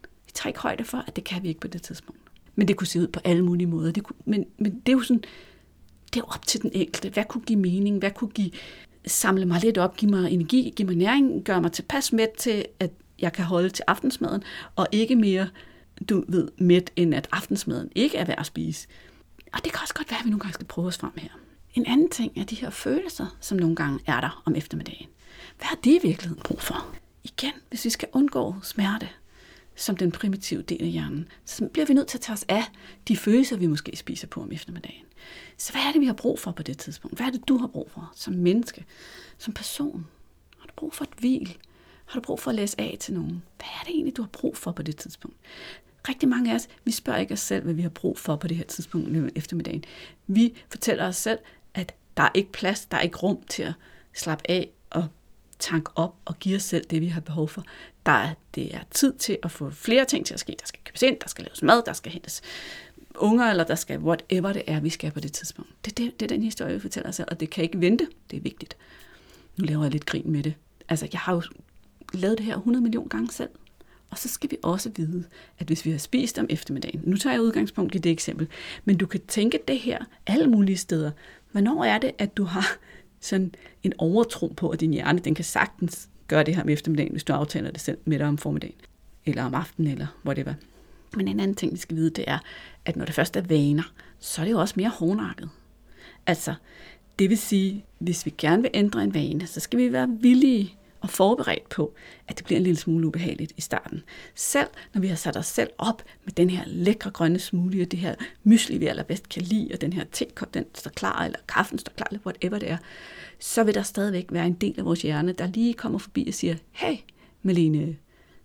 Vi 0.01 0.31
tager 0.33 0.47
ikke 0.47 0.59
højde 0.59 0.83
for, 0.83 1.03
at 1.07 1.15
det 1.15 1.23
kan 1.23 1.43
vi 1.43 1.47
ikke 1.47 1.59
på 1.59 1.67
det 1.67 1.81
tidspunkt. 1.81 2.21
Men 2.55 2.67
det 2.67 2.77
kunne 2.77 2.87
se 2.87 2.99
ud 2.99 3.07
på 3.07 3.19
alle 3.23 3.45
mulige 3.45 3.67
måder. 3.67 3.91
Det 3.91 4.03
kunne, 4.03 4.15
men, 4.25 4.45
men 4.57 4.79
det 4.79 4.91
er 4.91 4.97
jo 4.97 5.03
sådan, 5.03 5.23
det 6.13 6.19
er 6.19 6.23
op 6.23 6.47
til 6.47 6.61
den 6.61 6.71
enkelte. 6.73 7.09
Hvad 7.09 7.23
kunne 7.29 7.43
give 7.43 7.59
mening? 7.59 7.99
Hvad 7.99 8.11
kunne 8.11 8.29
give, 8.29 8.51
samle 9.05 9.45
mig 9.45 9.61
lidt 9.61 9.77
op, 9.77 9.97
give 9.97 10.11
mig 10.11 10.31
energi, 10.31 10.73
give 10.75 10.87
mig 10.87 10.95
næring, 10.95 11.43
gøre 11.43 11.61
mig 11.61 11.71
tilpas 11.71 12.13
med 12.13 12.27
til, 12.37 12.65
at 12.79 12.91
jeg 13.19 13.33
kan 13.33 13.45
holde 13.45 13.69
til 13.69 13.83
aftensmaden, 13.87 14.43
og 14.75 14.87
ikke 14.91 15.15
mere 15.15 15.49
du 16.09 16.23
ved, 16.27 16.47
mæt, 16.57 16.91
end 16.95 17.15
at 17.15 17.27
aftensmaden 17.31 17.91
ikke 17.95 18.17
er 18.17 18.25
værd 18.25 18.39
at 18.39 18.45
spise. 18.45 18.87
Og 19.53 19.63
det 19.63 19.71
kan 19.71 19.81
også 19.81 19.93
godt 19.93 20.11
være, 20.11 20.19
at 20.19 20.25
vi 20.25 20.29
nogle 20.29 20.41
gange 20.41 20.53
skal 20.53 20.67
prøve 20.67 20.87
os 20.87 20.97
frem 20.97 21.11
her. 21.17 21.29
En 21.73 21.85
anden 21.85 22.09
ting 22.09 22.37
er 22.37 22.43
de 22.43 22.55
her 22.55 22.69
følelser, 22.69 23.37
som 23.39 23.57
nogle 23.57 23.75
gange 23.75 23.99
er 24.05 24.21
der 24.21 24.41
om 24.45 24.55
eftermiddagen. 24.55 25.07
Hvad 25.57 25.65
har 25.65 25.75
det 25.75 25.91
i 25.91 25.99
virkeligheden 26.07 26.43
brug 26.43 26.61
for? 26.61 26.95
Igen, 27.23 27.53
hvis 27.69 27.85
vi 27.85 27.89
skal 27.89 28.09
undgå 28.13 28.55
smerte, 28.63 29.09
som 29.75 29.97
den 29.97 30.11
primitive 30.11 30.61
del 30.61 30.83
af 30.83 30.87
hjernen, 30.87 31.27
så 31.45 31.67
bliver 31.67 31.85
vi 31.85 31.93
nødt 31.93 32.07
til 32.07 32.17
at 32.17 32.21
tage 32.21 32.33
os 32.33 32.45
af 32.49 32.63
de 33.07 33.17
følelser, 33.17 33.57
vi 33.57 33.67
måske 33.67 33.95
spiser 33.95 34.27
på 34.27 34.41
om 34.41 34.51
eftermiddagen. 34.51 35.05
Så 35.57 35.71
hvad 35.71 35.81
er 35.81 35.91
det, 35.91 36.01
vi 36.01 36.05
har 36.05 36.13
brug 36.13 36.39
for 36.39 36.51
på 36.51 36.63
det 36.63 36.77
tidspunkt? 36.77 37.17
Hvad 37.17 37.27
er 37.27 37.31
det, 37.31 37.47
du 37.47 37.57
har 37.57 37.67
brug 37.67 37.91
for 37.91 38.11
som 38.15 38.33
menneske, 38.33 38.85
som 39.37 39.53
person? 39.53 40.07
Har 40.59 40.67
du 40.67 40.73
brug 40.75 40.93
for 40.93 41.03
et 41.03 41.09
hvil? 41.19 41.57
Har 42.05 42.19
du 42.19 42.23
brug 42.23 42.39
for 42.39 42.49
at 42.49 42.55
læse 42.55 42.81
af 42.81 42.97
til 42.99 43.13
nogen? 43.13 43.43
Hvad 43.57 43.67
er 43.79 43.83
det 43.85 43.93
egentlig, 43.93 44.17
du 44.17 44.21
har 44.21 44.29
brug 44.29 44.57
for 44.57 44.71
på 44.71 44.83
det 44.83 44.97
tidspunkt? 44.97 45.37
Rigtig 46.09 46.29
mange 46.29 46.51
af 46.51 46.55
os, 46.55 46.67
vi 46.85 46.91
spørger 46.91 47.19
ikke 47.19 47.33
os 47.33 47.39
selv, 47.39 47.63
hvad 47.63 47.73
vi 47.73 47.81
har 47.81 47.89
brug 47.89 48.17
for 48.17 48.35
på 48.35 48.47
det 48.47 48.57
her 48.57 48.63
tidspunkt 48.63 49.09
i 49.09 49.21
eftermiddagen. 49.35 49.83
Vi 50.27 50.53
fortæller 50.69 51.07
os 51.07 51.15
selv, 51.15 51.39
at 51.73 51.93
der 52.17 52.23
er 52.23 52.29
ikke 52.33 52.51
plads, 52.51 52.85
der 52.85 52.97
er 52.97 53.01
ikke 53.01 53.17
rum 53.17 53.43
til 53.49 53.63
at 53.63 53.73
slappe 54.13 54.51
af 54.51 54.69
og 54.89 55.07
tanke 55.59 55.91
op 55.95 56.15
og 56.25 56.39
give 56.39 56.55
os 56.55 56.63
selv 56.63 56.85
det, 56.89 57.01
vi 57.01 57.07
har 57.07 57.21
behov 57.21 57.49
for. 57.49 57.63
Der 58.05 58.11
er, 58.11 58.33
det 58.55 58.75
er 58.75 58.79
tid 58.91 59.13
til 59.13 59.37
at 59.43 59.51
få 59.51 59.69
flere 59.69 60.05
ting 60.05 60.25
til 60.25 60.33
at 60.33 60.39
ske. 60.39 60.55
Der 60.59 60.65
skal 60.65 60.79
købes 60.85 61.01
ind, 61.01 61.17
der 61.21 61.27
skal 61.27 61.43
laves 61.43 61.63
mad, 61.63 61.83
der 61.85 61.93
skal 61.93 62.11
hentes 62.11 62.41
unger, 63.15 63.45
eller 63.45 63.63
der 63.63 63.75
skal 63.75 63.99
whatever 63.99 64.53
det 64.53 64.63
er, 64.67 64.79
vi 64.79 64.89
skal 64.89 65.11
på 65.11 65.19
det 65.19 65.33
tidspunkt. 65.33 65.71
Det, 65.85 65.97
det, 65.97 66.19
det 66.19 66.25
er 66.25 66.35
den 66.35 66.43
historie, 66.43 66.73
vi 66.73 66.79
fortæller 66.79 67.09
os 67.09 67.15
selv, 67.15 67.27
og 67.31 67.39
det 67.39 67.49
kan 67.49 67.63
ikke 67.63 67.81
vente. 67.81 68.07
Det 68.31 68.37
er 68.37 68.41
vigtigt. 68.41 68.77
Nu 69.57 69.65
laver 69.65 69.83
jeg 69.83 69.91
lidt 69.91 70.05
grin 70.05 70.31
med 70.31 70.43
det. 70.43 70.53
Altså, 70.89 71.07
jeg 71.11 71.19
har 71.19 71.33
jo 71.33 71.41
lavet 72.13 72.37
det 72.37 72.45
her 72.45 72.55
100 72.55 72.83
millioner 72.83 73.09
gange 73.09 73.31
selv. 73.31 73.49
Og 74.09 74.17
så 74.17 74.29
skal 74.29 74.51
vi 74.51 74.57
også 74.63 74.91
vide, 74.95 75.23
at 75.59 75.67
hvis 75.67 75.85
vi 75.85 75.91
har 75.91 75.97
spist 75.97 76.39
om 76.39 76.45
eftermiddagen, 76.49 77.01
nu 77.03 77.17
tager 77.17 77.33
jeg 77.33 77.41
udgangspunkt 77.41 77.95
i 77.95 77.97
det 77.97 78.11
eksempel, 78.11 78.47
men 78.85 78.97
du 78.97 79.05
kan 79.05 79.19
tænke 79.27 79.59
det 79.67 79.79
her 79.79 79.99
alle 80.27 80.47
mulige 80.47 80.77
steder. 80.77 81.11
Hvornår 81.51 81.83
er 81.83 81.97
det, 81.97 82.11
at 82.17 82.37
du 82.37 82.43
har 82.43 82.67
sådan 83.19 83.55
en 83.83 83.93
overtro 83.97 84.53
på, 84.57 84.69
at 84.69 84.79
din 84.79 84.93
hjerne 84.93 85.19
den 85.19 85.35
kan 85.35 85.45
sagtens 85.45 86.09
gøre 86.27 86.43
det 86.43 86.55
her 86.55 86.61
om 86.61 86.69
eftermiddagen, 86.69 87.11
hvis 87.11 87.23
du 87.23 87.33
aftaler 87.33 87.71
det 87.71 87.81
selv 87.81 87.97
med 88.05 88.19
dig 88.19 88.27
om 88.27 88.37
formiddagen, 88.37 88.75
eller 89.25 89.43
om 89.43 89.55
aftenen, 89.55 89.91
eller 89.91 90.07
whatever. 90.25 90.53
Men 91.15 91.27
en 91.27 91.39
anden 91.39 91.55
ting, 91.55 91.73
vi 91.73 91.77
skal 91.77 91.97
vide, 91.97 92.09
det 92.09 92.23
er, 92.27 92.37
at 92.85 92.95
når 92.95 93.05
det 93.05 93.15
først 93.15 93.35
er 93.35 93.41
vaner, 93.41 93.93
så 94.19 94.41
er 94.41 94.45
det 94.45 94.51
jo 94.51 94.59
også 94.59 94.73
mere 94.77 94.89
hårdnakket. 94.89 95.49
Altså, 96.25 96.53
det 97.19 97.29
vil 97.29 97.37
sige, 97.37 97.85
hvis 97.99 98.25
vi 98.25 98.33
gerne 98.37 98.61
vil 98.61 98.71
ændre 98.73 99.03
en 99.03 99.13
vane, 99.13 99.47
så 99.47 99.59
skal 99.59 99.79
vi 99.79 99.93
være 99.93 100.09
villige 100.21 100.75
og 101.01 101.09
forberedt 101.09 101.69
på, 101.69 101.93
at 102.27 102.37
det 102.37 102.45
bliver 102.45 102.57
en 102.57 102.63
lille 102.63 102.79
smule 102.79 103.07
ubehageligt 103.07 103.53
i 103.57 103.61
starten. 103.61 104.03
Selv 104.35 104.67
når 104.93 105.01
vi 105.01 105.07
har 105.07 105.15
sat 105.15 105.37
os 105.37 105.47
selv 105.47 105.69
op 105.77 106.03
med 106.25 106.33
den 106.33 106.49
her 106.49 106.63
lækre 106.67 107.11
grønne 107.11 107.39
smoothie, 107.39 107.81
og 107.81 107.91
det 107.91 107.99
her 107.99 108.15
mysli, 108.43 108.77
vi 108.77 108.87
allerbedst 108.87 109.29
kan 109.29 109.41
lide, 109.41 109.69
og 109.73 109.81
den 109.81 109.93
her 109.93 110.03
tekop, 110.11 110.53
den 110.53 110.65
står 110.75 110.91
klar, 110.91 111.25
eller 111.25 111.39
kaffen 111.47 111.79
står 111.79 111.93
klar, 111.97 112.07
eller 112.11 112.25
whatever 112.25 112.59
det 112.59 112.71
er, 112.71 112.77
så 113.39 113.63
vil 113.63 113.75
der 113.75 113.83
stadigvæk 113.83 114.25
være 114.29 114.47
en 114.47 114.53
del 114.53 114.75
af 114.77 114.85
vores 114.85 115.01
hjerne, 115.01 115.31
der 115.31 115.47
lige 115.47 115.73
kommer 115.73 115.99
forbi 115.99 116.25
og 116.27 116.33
siger, 116.33 116.55
hey, 116.71 116.95
Malene, 117.41 117.97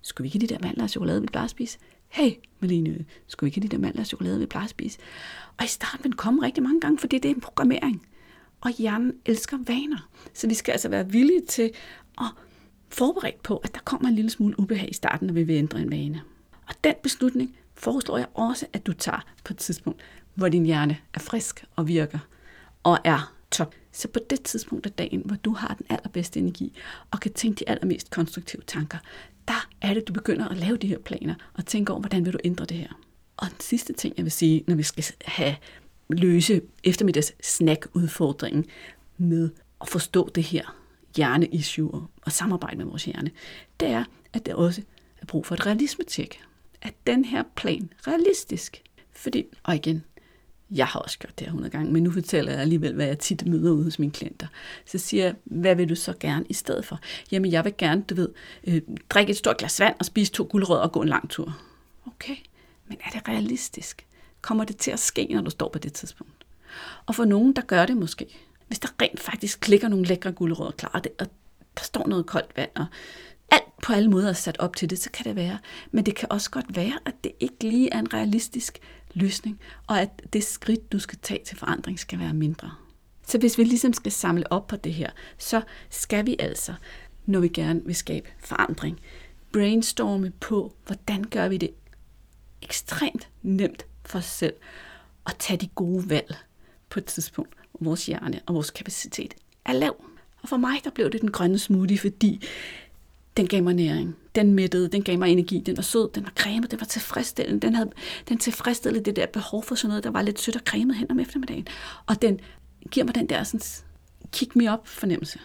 skulle 0.02 0.25
vi 0.25 0.26
ikke 0.26 0.38
have 0.38 0.46
de 0.46 0.54
der 0.54 0.68
mandler 0.68 0.84
og 0.84 0.90
chokolade, 0.90 1.20
vi 1.20 1.26
plejer 1.26 1.44
at 1.44 1.50
spise? 1.50 1.78
Hey, 2.08 2.30
Malene, 2.61 3.04
skulle 3.26 3.46
vi 3.46 3.49
ikke 3.49 3.61
have 3.61 3.68
de 3.68 3.76
der 3.76 3.82
mandler 3.82 4.00
og 4.00 4.06
chokolade, 4.06 4.38
vi 4.38 4.46
plejer 4.46 4.64
at 4.64 4.70
spise? 4.70 4.99
Og 5.58 5.64
i 5.64 5.68
starten 5.68 5.99
vil 5.99 6.04
den 6.04 6.16
komme 6.16 6.42
rigtig 6.42 6.62
mange 6.62 6.80
gange, 6.80 6.99
for 6.99 7.06
det 7.06 7.25
er 7.25 7.28
en 7.28 7.40
programmering. 7.40 8.06
Og 8.64 8.71
hjernen 8.71 9.12
elsker 9.26 9.59
vaner. 9.66 10.09
Så 10.35 10.49
vi 10.49 10.54
skal 10.54 10.73
altså 10.73 10.88
være 10.88 11.11
villige 11.11 11.42
til 11.49 11.71
at 12.18 12.26
forberede 12.88 13.37
på, 13.42 13.56
at 13.56 13.75
der 13.75 13.80
kommer 13.85 14.09
en 14.09 14.14
lille 14.14 14.30
smule 14.30 14.61
ubehag 14.61 14.90
i 14.90 14.94
starten, 14.94 15.26
når 15.26 15.35
vi 15.35 15.42
vil 15.42 15.56
ændre 15.56 15.80
en 15.80 15.90
vane. 15.90 16.23
Og 16.68 16.75
den 16.85 16.94
beslutning 17.02 17.56
foreslår 17.75 18.18
jeg 18.18 18.26
også, 18.35 18.66
at 18.73 18.87
du 18.87 18.92
tager 18.92 19.25
på 19.44 19.52
et 19.52 19.59
tidspunkt, 19.59 20.02
hvor 20.35 20.49
din 20.49 20.66
hjerne 20.66 20.97
er 21.14 21.21
frisk 21.21 21.64
og 21.76 21.88
virker 21.88 22.18
og 22.83 22.99
er 23.04 23.35
top. 23.50 23.75
Så 23.92 24.09
på 24.09 24.18
det 24.30 24.42
tidspunkt 24.42 24.87
af 24.87 24.92
dagen, 24.92 25.23
hvor 25.25 25.37
du 25.37 25.52
har 25.52 25.75
den 25.75 25.87
allerbedste 25.88 26.40
energi 26.40 26.78
og 27.11 27.21
kan 27.21 27.33
tænke 27.33 27.59
de 27.59 27.68
allermest 27.68 28.11
konstruktive 28.11 28.62
tanker, 28.66 28.99
der 29.49 29.68
er 29.80 29.94
det, 29.94 30.09
du 30.09 30.12
begynder 30.12 30.49
at 30.49 30.56
lave 30.56 30.76
de 30.76 30.87
her 30.87 30.99
planer 30.99 31.35
og 31.54 31.66
tænke 31.66 31.92
over, 31.92 32.00
hvordan 32.00 32.25
vil 32.25 32.33
du 32.33 32.38
ændre 32.44 32.64
det 32.64 32.76
her. 32.76 33.00
Og 33.37 33.47
den 33.50 33.61
sidste 33.61 33.92
ting, 33.92 34.14
jeg 34.16 34.25
vil 34.25 34.33
sige, 34.33 34.64
når 34.66 34.75
vi 34.75 34.83
skal 34.83 35.04
have 35.25 35.56
løse 36.08 36.60
eftermiddags 36.84 37.34
snack-udfordringen 37.43 38.64
med 39.19 39.50
at 39.80 39.88
forstå 39.88 40.30
det 40.34 40.43
her 40.43 40.76
hjerneissue 41.17 42.06
og 42.23 42.32
samarbejde 42.32 42.76
med 42.76 42.84
vores 42.84 43.04
hjerne, 43.04 43.30
det 43.80 43.88
er, 43.88 44.04
at 44.32 44.47
der 44.47 44.54
også 44.54 44.82
er 45.23 45.26
brug 45.26 45.47
for 45.47 45.54
et 45.54 45.67
realisme-tjek. 45.67 46.40
Er 46.82 46.90
den 47.06 47.25
her 47.25 47.43
plan 47.56 47.90
realistisk? 48.06 48.82
Fordi, 49.12 49.45
og 49.62 49.75
igen, 49.75 50.04
jeg 50.71 50.86
har 50.86 51.00
også 51.00 51.19
gjort 51.19 51.38
det 51.38 51.47
her 51.47 51.50
100 51.50 51.71
gange, 51.71 51.93
men 51.93 52.02
nu 52.02 52.10
fortæller 52.10 52.52
jeg 52.52 52.60
alligevel, 52.60 52.95
hvad 52.95 53.06
jeg 53.06 53.19
tit 53.19 53.47
møder 53.47 53.73
ude 53.73 53.84
hos 53.84 53.99
mine 53.99 54.12
klienter. 54.12 54.47
Så 54.86 54.99
siger 54.99 55.25
jeg, 55.25 55.34
hvad 55.45 55.75
vil 55.75 55.88
du 55.88 55.95
så 55.95 56.14
gerne 56.21 56.45
i 56.49 56.52
stedet 56.52 56.84
for? 56.84 57.00
Jamen, 57.32 57.52
jeg 57.52 57.64
vil 57.64 57.75
gerne, 57.78 58.02
du 58.02 58.14
ved, 58.14 58.28
øh, 58.67 58.82
drikke 59.10 59.30
et 59.30 59.36
stort 59.36 59.56
glas 59.56 59.80
vand 59.80 59.95
og 59.99 60.04
spise 60.04 60.32
to 60.32 60.47
guldrødder 60.50 60.82
og 60.82 60.93
gå 60.93 61.02
en 61.02 61.08
lang 61.08 61.30
tur. 61.30 61.58
Okay, 62.06 62.36
men 62.88 62.99
er 63.04 63.10
det 63.10 63.28
realistisk? 63.28 64.06
Kommer 64.45 64.65
det 64.65 64.76
til 64.76 64.91
at 64.91 64.99
ske, 64.99 65.26
når 65.30 65.41
du 65.41 65.50
står 65.50 65.69
på 65.69 65.78
det 65.78 65.93
tidspunkt? 65.93 66.45
Og 67.07 67.15
for 67.15 67.25
nogen, 67.25 67.52
der 67.52 67.63
gør 67.63 67.87
det 67.87 67.97
måske 67.97 68.26
hvis 68.67 68.78
der 68.78 68.89
rent 69.02 69.21
faktisk 69.21 69.61
klikker 69.61 69.89
nogle 69.89 70.04
lækre 70.04 70.33
guldrødder 70.33 70.73
klar, 70.73 71.00
det, 71.04 71.13
og 71.19 71.26
der 71.78 71.85
står 71.85 72.07
noget 72.07 72.26
koldt 72.26 72.57
vand, 72.57 72.71
og 72.76 72.87
alt 73.50 73.80
på 73.83 73.93
alle 73.93 74.11
måder 74.11 74.28
er 74.28 74.33
sat 74.33 74.59
op 74.59 74.76
til 74.76 74.91
det, 74.91 74.99
så 74.99 75.11
kan 75.11 75.25
det 75.25 75.37
være. 75.37 75.59
Men 75.91 76.07
det 76.07 76.15
kan 76.15 76.33
også 76.33 76.50
godt 76.50 76.76
være, 76.76 76.99
at 77.07 77.15
det 77.25 77.33
ikke 77.41 77.69
lige 77.69 77.93
er 77.93 77.99
en 77.99 78.15
realistisk 78.15 78.78
løsning, 79.15 79.61
og 79.87 80.00
at 80.00 80.23
det 80.33 80.45
skridt, 80.45 80.93
du 80.93 80.99
skal 80.99 81.19
tage 81.23 81.45
til 81.45 81.57
forandring, 81.57 81.99
skal 81.99 82.19
være 82.19 82.35
mindre. 82.35 82.71
Så 83.26 83.39
hvis 83.39 83.59
vi 83.59 83.65
ligesom 83.65 83.93
skal 83.93 84.13
samle 84.13 84.52
op 84.52 84.67
på 84.67 84.76
det 84.76 84.95
her, 84.95 85.11
så 85.39 85.63
skal 85.91 86.26
vi 86.26 86.37
altså, 86.39 86.75
når 87.26 87.41
vi 87.41 87.49
gerne 87.49 87.83
vil 87.85 87.95
skabe 87.95 88.28
forandring, 88.39 89.00
brainstorme 89.52 90.30
på, 90.30 90.75
hvordan 90.87 91.25
gør 91.25 91.49
vi 91.49 91.57
det 91.57 91.71
ekstremt 92.63 93.28
nemt 93.43 93.87
for 94.04 94.19
os 94.19 94.25
selv 94.25 94.54
at 95.26 95.36
tage 95.38 95.56
de 95.56 95.69
gode 95.75 96.10
valg 96.10 96.36
på 96.90 97.00
et 97.00 97.04
tidspunkt, 97.04 97.54
vores 97.80 98.06
hjerne 98.06 98.40
og 98.47 98.54
vores 98.54 98.71
kapacitet 98.71 99.34
er 99.64 99.73
lav. 99.73 100.04
Og 100.43 100.49
for 100.49 100.56
mig, 100.56 100.80
der 100.84 100.90
blev 100.90 101.10
det 101.10 101.21
den 101.21 101.30
grønne 101.30 101.58
smoothie, 101.58 101.99
fordi 101.99 102.47
den 103.36 103.47
gav 103.47 103.62
mig 103.62 103.75
næring. 103.75 104.17
Den 104.34 104.54
mættede, 104.54 104.88
den 104.88 105.02
gav 105.02 105.19
mig 105.19 105.30
energi, 105.32 105.60
den 105.67 105.76
var 105.76 105.82
sød, 105.82 106.10
den 106.14 106.25
var 106.25 106.32
cremet, 106.36 106.71
den 106.71 106.80
var 106.80 106.86
tilfredsstillende. 106.86 107.60
Den, 107.67 107.75
havde, 107.75 107.90
den 108.28 108.38
tilfredsstillede 108.38 109.04
det 109.04 109.17
der 109.17 109.26
behov 109.26 109.62
for 109.62 109.75
sådan 109.75 109.88
noget, 109.88 110.04
der 110.04 110.10
var 110.10 110.23
lidt 110.23 110.40
sødt 110.40 110.56
og 110.56 110.62
cremet 110.64 110.97
hen 110.97 111.10
om 111.10 111.21
eftermiddagen. 111.21 111.69
Og 112.06 112.23
den 112.23 112.40
giver 112.90 113.04
mig 113.04 113.14
den 113.14 113.28
der 113.28 113.45
sådan, 113.45 113.60
kick 114.32 114.56
me 114.56 114.73
up 114.73 114.86
fornemmelse. 114.86 115.38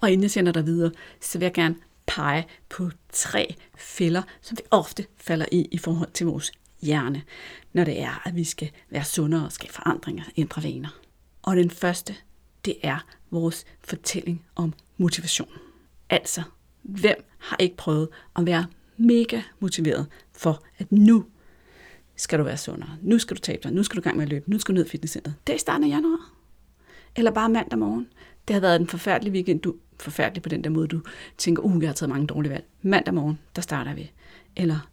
Og 0.00 0.10
inden 0.10 0.22
jeg 0.22 0.30
sender 0.30 0.52
dig 0.52 0.66
videre, 0.66 0.90
så 1.20 1.38
vil 1.38 1.44
jeg 1.44 1.52
gerne 1.52 1.76
pege 2.06 2.46
på 2.68 2.90
tre 3.12 3.54
fælder, 3.76 4.22
som 4.40 4.56
vi 4.56 4.62
ofte 4.70 5.06
falder 5.16 5.46
i 5.52 5.68
i 5.70 5.78
forhold 5.78 6.10
til 6.10 6.26
vores 6.26 6.52
hjerne, 6.84 7.22
når 7.72 7.84
det 7.84 8.00
er, 8.00 8.22
at 8.24 8.36
vi 8.36 8.44
skal 8.44 8.70
være 8.90 9.04
sundere 9.04 9.44
og 9.44 9.52
skabe 9.52 9.72
forandringer, 9.72 10.24
ændre 10.36 10.62
vaner. 10.62 11.00
Og 11.42 11.56
den 11.56 11.70
første, 11.70 12.14
det 12.64 12.76
er 12.82 13.06
vores 13.30 13.64
fortælling 13.80 14.44
om 14.56 14.72
motivation. 14.96 15.48
Altså, 16.10 16.42
hvem 16.82 17.24
har 17.38 17.56
ikke 17.60 17.76
prøvet 17.76 18.08
at 18.36 18.46
være 18.46 18.66
mega 18.96 19.42
motiveret 19.60 20.06
for, 20.32 20.62
at 20.78 20.92
nu 20.92 21.24
skal 22.16 22.38
du 22.38 22.44
være 22.44 22.56
sundere, 22.56 22.90
nu 23.02 23.18
skal 23.18 23.36
du 23.36 23.40
tabe 23.40 23.60
dig, 23.62 23.72
nu 23.72 23.82
skal 23.82 23.96
du 23.96 24.02
gang 24.02 24.16
med 24.16 24.24
at 24.24 24.28
løbe, 24.30 24.50
nu 24.50 24.58
skal 24.58 24.74
du 24.74 24.78
ned 24.78 24.86
i 24.86 24.88
fitnesscenteret. 24.88 25.34
Det 25.46 25.52
er 25.52 25.56
i 25.56 25.58
starten 25.58 25.84
af 25.84 25.88
januar. 25.88 26.30
Eller 27.16 27.30
bare 27.30 27.48
mandag 27.48 27.78
morgen. 27.78 28.08
Det 28.48 28.54
har 28.54 28.60
været 28.60 28.80
en 28.80 28.86
forfærdelig 28.86 29.32
weekend. 29.32 29.60
Du 29.60 29.74
forfærdelig 30.00 30.42
på 30.42 30.48
den 30.48 30.64
der 30.64 30.70
måde, 30.70 30.88
du 30.88 31.00
tænker, 31.38 31.62
uh, 31.62 31.82
jeg 31.82 31.88
har 31.88 31.94
taget 31.94 32.08
mange 32.08 32.26
dårlige 32.26 32.52
valg. 32.52 32.64
Mandag 32.82 33.14
morgen, 33.14 33.38
der 33.56 33.62
starter 33.62 33.94
vi. 33.94 34.12
Eller 34.56 34.90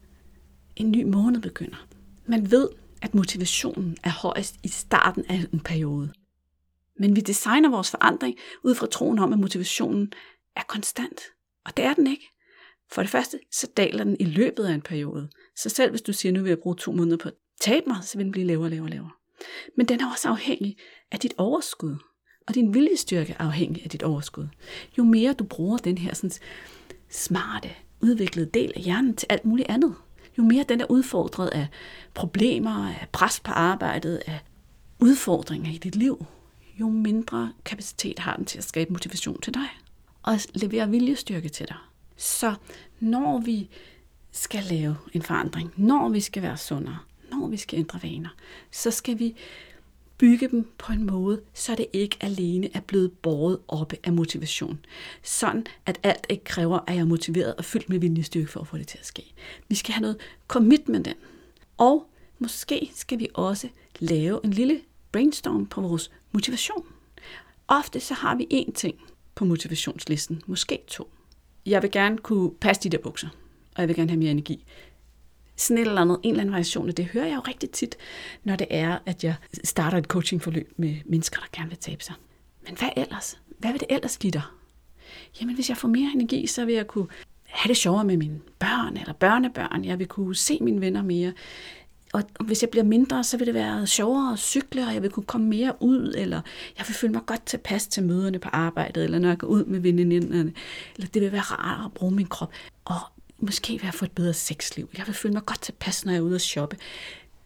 en 0.82 0.92
ny 0.92 1.04
måned 1.04 1.42
begynder. 1.42 1.88
Man 2.26 2.52
ved, 2.52 2.70
at 3.02 3.16
motivationen 3.16 3.98
er 4.04 4.10
højst 4.10 4.56
i 4.64 4.68
starten 4.68 5.26
af 5.30 5.46
en 5.54 5.60
periode. 5.60 6.14
Men 7.00 7.16
vi 7.16 7.22
designer 7.22 7.70
vores 7.70 7.92
forandring 7.92 8.38
ud 8.64 8.76
fra 8.76 8.88
troen 8.88 9.20
om, 9.20 9.34
at 9.34 9.40
motivationen 9.40 10.14
er 10.56 10.62
konstant. 10.68 11.22
Og 11.66 11.78
det 11.78 11.86
er 11.86 11.94
den 11.94 12.08
ikke. 12.08 12.30
For 12.92 13.02
det 13.02 13.12
første, 13.12 13.40
så 13.52 13.68
daler 13.78 14.04
den 14.04 14.18
i 14.20 14.24
løbet 14.24 14.66
af 14.66 14.74
en 14.74 14.82
periode. 14.82 15.30
Så 15.56 15.70
selv 15.70 15.90
hvis 15.90 16.02
du 16.02 16.14
siger, 16.14 16.32
nu 16.32 16.42
vil 16.42 16.50
jeg 16.50 16.60
bruge 16.60 16.76
to 16.76 16.92
måneder 16.92 17.18
på 17.18 17.30
at 17.30 17.36
tabe 17.62 17.86
mig, 17.88 17.98
så 18.02 18.18
vil 18.18 18.24
den 18.26 18.32
blive 18.32 18.48
lavere, 18.48 18.70
lavere, 18.70 18.90
lavere. 18.90 19.12
Men 19.78 19.88
den 19.88 20.02
er 20.02 20.12
også 20.12 20.30
afhængig 20.30 20.78
af 21.12 21.20
dit 21.20 21.34
overskud. 21.38 21.96
Og 22.48 22.56
din 22.56 22.74
viljestyrke 22.74 23.36
er 23.40 23.44
afhængig 23.44 23.84
af 23.84 23.90
dit 23.90 24.04
overskud. 24.04 24.48
Jo 24.98 25.04
mere 25.04 25.34
du 25.34 25.44
bruger 25.44 25.78
den 25.78 25.98
her 25.98 26.14
sådan, 26.14 26.32
smarte, 27.10 27.70
udviklede 28.02 28.50
del 28.54 28.72
af 28.76 28.82
hjernen 28.82 29.16
til 29.16 29.28
alt 29.30 29.46
muligt 29.46 29.70
andet, 29.70 29.96
jo 30.38 30.44
mere 30.44 30.66
den 30.70 30.82
er 30.82 30.92
udfordret 30.92 31.48
af 31.48 31.68
problemer, 32.14 32.90
af 32.90 33.08
pres 33.12 33.40
på 33.40 33.52
arbejdet, 33.52 34.22
af 34.26 34.40
udfordringer 35.00 35.72
i 35.72 35.78
dit 35.78 35.96
liv, 35.96 36.26
jo 36.80 36.90
mindre 36.90 37.54
kapacitet 37.66 38.20
har 38.20 38.36
den 38.36 38.46
til 38.46 38.58
at 38.58 38.64
skabe 38.64 38.94
motivation 38.94 39.42
til 39.42 39.54
dig 39.54 39.68
og 40.24 40.40
levere 40.54 40.90
viljestyrke 40.90 41.50
til 41.50 41.68
dig. 41.68 41.78
Så 42.18 42.54
når 43.00 43.40
vi 43.40 43.70
skal 44.32 44.64
lave 44.64 44.96
en 45.14 45.22
forandring, 45.22 45.74
når 45.78 46.10
vi 46.10 46.20
skal 46.20 46.44
være 46.44 46.58
sundere, 46.58 46.98
når 47.32 47.48
vi 47.48 47.58
skal 47.58 47.80
ændre 47.80 48.00
vaner, 48.04 48.30
så 48.72 48.92
skal 48.92 49.20
vi 49.20 49.36
bygge 50.22 50.48
dem 50.48 50.72
på 50.78 50.94
en 50.94 51.06
måde, 51.06 51.42
så 51.54 51.76
det 51.76 51.86
ikke 51.94 52.18
alene 52.20 52.70
er 52.74 52.80
blevet 52.80 53.12
båret 53.12 53.60
oppe 53.68 53.98
af 54.04 54.14
motivation. 54.14 54.80
Sådan, 55.24 55.66
at 55.86 56.00
alt 56.04 56.26
ikke 56.30 56.44
kræver, 56.44 56.80
at 56.88 56.96
jeg 56.96 57.02
er 57.02 57.06
motiveret 57.06 57.56
og 57.56 57.66
fyldt 57.66 57.90
med 57.90 58.00
viljestyrke 58.00 58.52
for 58.52 58.60
at 58.60 58.68
få 58.68 58.78
det 58.78 58.88
til 58.88 58.98
at 58.98 59.06
ske. 59.06 59.34
Vi 59.68 59.76
skal 59.76 59.94
have 59.94 60.02
noget 60.02 60.18
commitment 60.48 61.08
ind. 61.08 61.16
Og 61.78 62.10
måske 62.40 62.92
skal 62.96 63.20
vi 63.20 63.28
også 63.34 63.70
lave 64.00 64.40
en 64.44 64.52
lille 64.52 64.82
brainstorm 65.12 65.66
på 65.66 65.82
vores 65.82 66.12
motivation. 66.32 66.86
Ofte 67.68 68.00
så 68.00 68.14
har 68.14 68.36
vi 68.36 68.48
én 68.54 68.72
ting 68.72 68.96
på 69.36 69.46
motivationslisten, 69.46 70.42
måske 70.48 70.80
to. 70.88 71.10
Jeg 71.66 71.82
vil 71.82 71.92
gerne 71.92 72.18
kunne 72.18 72.52
passe 72.52 72.84
de 72.84 72.90
der 72.90 72.98
bukser, 73.04 73.28
og 73.76 73.82
jeg 73.82 73.88
vil 73.88 73.96
gerne 73.96 74.10
have 74.10 74.20
mere 74.20 74.32
energi 74.32 74.66
sådan 75.62 75.78
et 75.78 75.88
eller 75.88 76.02
andet, 76.02 76.20
en 76.24 76.30
eller 76.30 76.42
anden 76.42 76.54
variation 76.54 76.90
af 76.90 76.96
det, 76.96 77.06
hører 77.06 77.26
jeg 77.26 77.36
jo 77.36 77.42
rigtig 77.48 77.70
tit, 77.70 77.96
når 78.44 78.56
det 78.56 78.68
er, 78.70 78.98
at 79.06 79.24
jeg 79.24 79.36
starter 79.64 79.98
et 79.98 80.06
coachingforløb 80.06 80.74
med 80.78 80.96
mennesker, 81.06 81.40
der 81.40 81.48
gerne 81.60 81.70
vil 81.70 81.78
tabe 81.78 82.04
sig. 82.04 82.16
Men 82.66 82.78
hvad 82.78 82.90
ellers? 82.98 83.40
Hvad 83.58 83.72
vil 83.72 83.80
det 83.80 83.88
ellers 83.90 84.18
give 84.18 84.32
dig? 84.32 84.42
Jamen, 85.42 85.56
hvis 85.56 85.70
jeg 85.70 85.78
får 85.78 85.88
mere 85.88 86.12
energi, 86.16 86.48
så 86.48 86.66
vil 86.66 86.76
jeg 86.76 86.88
kunne 86.88 87.08
have 87.46 87.70
det 87.70 87.78
sjovere 87.78 88.04
med 88.04 88.18
mine 88.18 88.40
børn 88.60 88.98
eller 88.98 89.14
børnebørn. 89.14 89.86
Jeg 89.86 90.00
vil 90.00 90.08
kunne 90.08 90.36
se 90.36 90.58
mine 90.62 90.82
venner 90.82 91.04
mere. 91.04 91.34
Og 92.14 92.24
hvis 92.46 92.62
jeg 92.62 92.70
bliver 92.70 92.84
mindre, 92.84 93.24
så 93.24 93.38
vil 93.38 93.48
det 93.48 93.54
være 93.54 93.88
sjovere 93.88 94.34
at 94.34 94.40
cykle, 94.40 94.88
og 94.88 94.94
jeg 94.94 95.02
vil 95.02 95.12
kunne 95.12 95.26
komme 95.26 95.48
mere 95.48 95.74
ud, 95.80 96.14
eller 96.18 96.42
jeg 96.78 96.86
vil 96.88 96.96
føle 96.96 97.14
mig 97.14 97.22
godt 97.26 97.46
tilpas 97.46 97.88
til 97.88 98.04
møderne 98.04 98.40
på 98.40 98.50
arbejdet, 98.50 99.04
eller 99.04 99.20
når 99.20 99.28
jeg 99.28 99.38
går 99.38 99.48
ud 99.48 99.66
med 99.66 99.80
veninderne, 99.80 100.54
eller 100.96 101.08
det 101.14 101.22
vil 101.22 101.32
være 101.32 101.42
rart 101.42 101.86
at 101.86 101.94
bruge 101.94 102.12
min 102.12 102.26
krop. 102.26 102.52
Og 102.86 103.00
måske 103.42 103.74
vil 103.74 103.84
jeg 103.84 103.94
få 103.94 104.06
et 104.06 104.12
bedre 104.12 104.34
sexliv. 104.34 104.90
Jeg 104.98 105.08
vil 105.08 105.16
føle 105.16 105.34
mig 105.34 105.46
godt 105.46 105.62
tilpas, 105.62 106.06
når 106.06 106.12
jeg 106.12 106.20
er 106.20 106.24
ude 106.24 106.36
at 106.36 106.42
shoppe. 106.42 106.78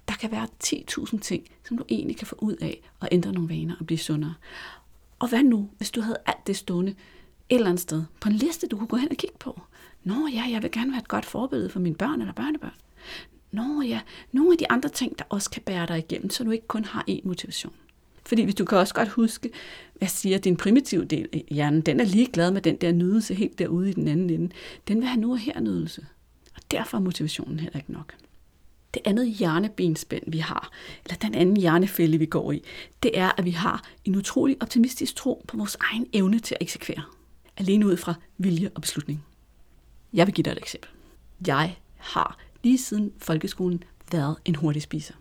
Der 0.08 0.14
kan 0.14 0.32
være 0.32 0.48
10.000 0.64 1.20
ting, 1.20 1.44
som 1.68 1.78
du 1.78 1.86
egentlig 1.90 2.18
kan 2.18 2.28
få 2.28 2.36
ud 2.40 2.56
af 2.56 2.82
at 3.02 3.10
ændre 3.12 3.32
nogle 3.32 3.50
vaner 3.50 3.76
og 3.80 3.86
blive 3.86 3.98
sundere. 3.98 4.34
Og 5.20 5.28
hvad 5.30 5.44
nu, 5.44 5.70
hvis 5.78 5.92
du 5.92 6.02
havde 6.02 6.18
alt 6.26 6.48
det 6.48 6.58
stående 6.58 6.92
et 7.50 7.56
eller 7.56 7.70
andet 7.70 7.82
sted 7.82 8.04
på 8.22 8.30
en 8.30 8.36
liste, 8.36 8.68
du 8.68 8.78
kunne 8.78 8.88
gå 8.88 8.96
hen 8.98 9.12
og 9.12 9.18
kigge 9.18 9.38
på? 9.40 9.62
Nå 10.04 10.28
ja, 10.34 10.44
jeg 10.52 10.64
vil 10.64 10.72
gerne 10.72 10.92
være 10.92 11.02
et 11.02 11.08
godt 11.08 11.26
forbillede 11.26 11.70
for 11.70 11.80
mine 11.80 11.96
børn 11.96 12.22
eller 12.22 12.34
børnebørn. 12.34 12.74
Nå 13.52 13.82
ja, 13.82 14.02
nogle 14.32 14.52
af 14.52 14.58
de 14.58 14.72
andre 14.72 14.90
ting, 14.90 15.20
der 15.20 15.26
også 15.30 15.50
kan 15.50 15.62
bære 15.62 15.86
dig 15.86 15.98
igennem, 15.98 16.30
så 16.30 16.44
du 16.44 16.52
ikke 16.52 16.68
kun 16.68 16.86
har 16.86 17.06
én 17.10 17.22
motivation. 17.24 17.74
Fordi 18.26 18.44
hvis 18.44 18.56
du 18.56 18.66
kan 18.66 18.78
også 18.78 18.94
godt 18.94 19.10
huske, 19.10 19.50
hvad 19.96 20.08
siger 20.08 20.38
din 20.38 20.58
primitive 20.58 21.06
del 21.06 21.30
øh, 21.34 21.40
af 21.40 21.46
hjernen, 21.52 21.82
den 21.82 22.00
er 22.00 22.06
ligeglad 22.06 22.52
med 22.52 22.62
den 22.62 22.76
der 22.76 22.92
nydelse 22.92 23.34
helt 23.34 23.60
derude 23.60 23.90
i 23.90 23.94
den 23.94 24.08
anden 24.08 24.30
ende. 24.30 24.52
Den 24.88 24.98
vil 24.98 25.08
have 25.08 25.22
nu 25.22 25.32
og 25.32 25.40
her 25.40 25.60
nydelse. 25.60 26.06
Og 26.56 26.62
derfor 26.72 26.98
er 26.98 27.02
motivationen 27.02 27.60
heller 27.60 27.78
ikke 27.78 27.92
nok. 27.92 28.14
Det 28.94 29.02
andet 29.06 29.30
hjernebenspænd, 29.30 30.24
vi 30.28 30.38
har, 30.38 30.72
eller 31.06 31.18
den 31.18 31.36
anden 31.36 31.58
hjernefælde, 31.58 32.18
vi 32.18 32.26
går 32.26 32.52
i, 32.52 32.64
det 33.04 33.18
er, 33.18 33.32
at 33.38 33.46
vi 33.46 33.52
har 33.52 33.84
en 34.06 34.16
utrolig 34.16 34.58
optimistisk 34.62 35.16
tro 35.16 35.46
på 35.48 35.58
vores 35.58 35.78
egen 35.80 36.08
evne 36.14 36.40
til 36.40 36.56
at 36.56 36.62
eksekvere. 36.62 37.02
Alene 37.58 37.86
ud 37.86 37.98
fra 37.98 38.14
vilje 38.38 38.72
og 38.76 38.82
beslutning. 38.82 39.26
Jeg 40.14 40.28
vil 40.28 40.34
give 40.34 40.44
dig 40.44 40.52
et 40.52 40.58
eksempel. 40.58 40.90
Jeg 41.48 41.76
har 41.98 42.38
lige 42.64 42.78
siden 42.78 43.14
folkeskolen 43.18 43.84
været 44.12 44.36
en 44.46 44.56
hurtig 44.56 44.82
spiser. 44.82 45.14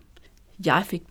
Jeg 0.64 0.84
fik 0.86 1.02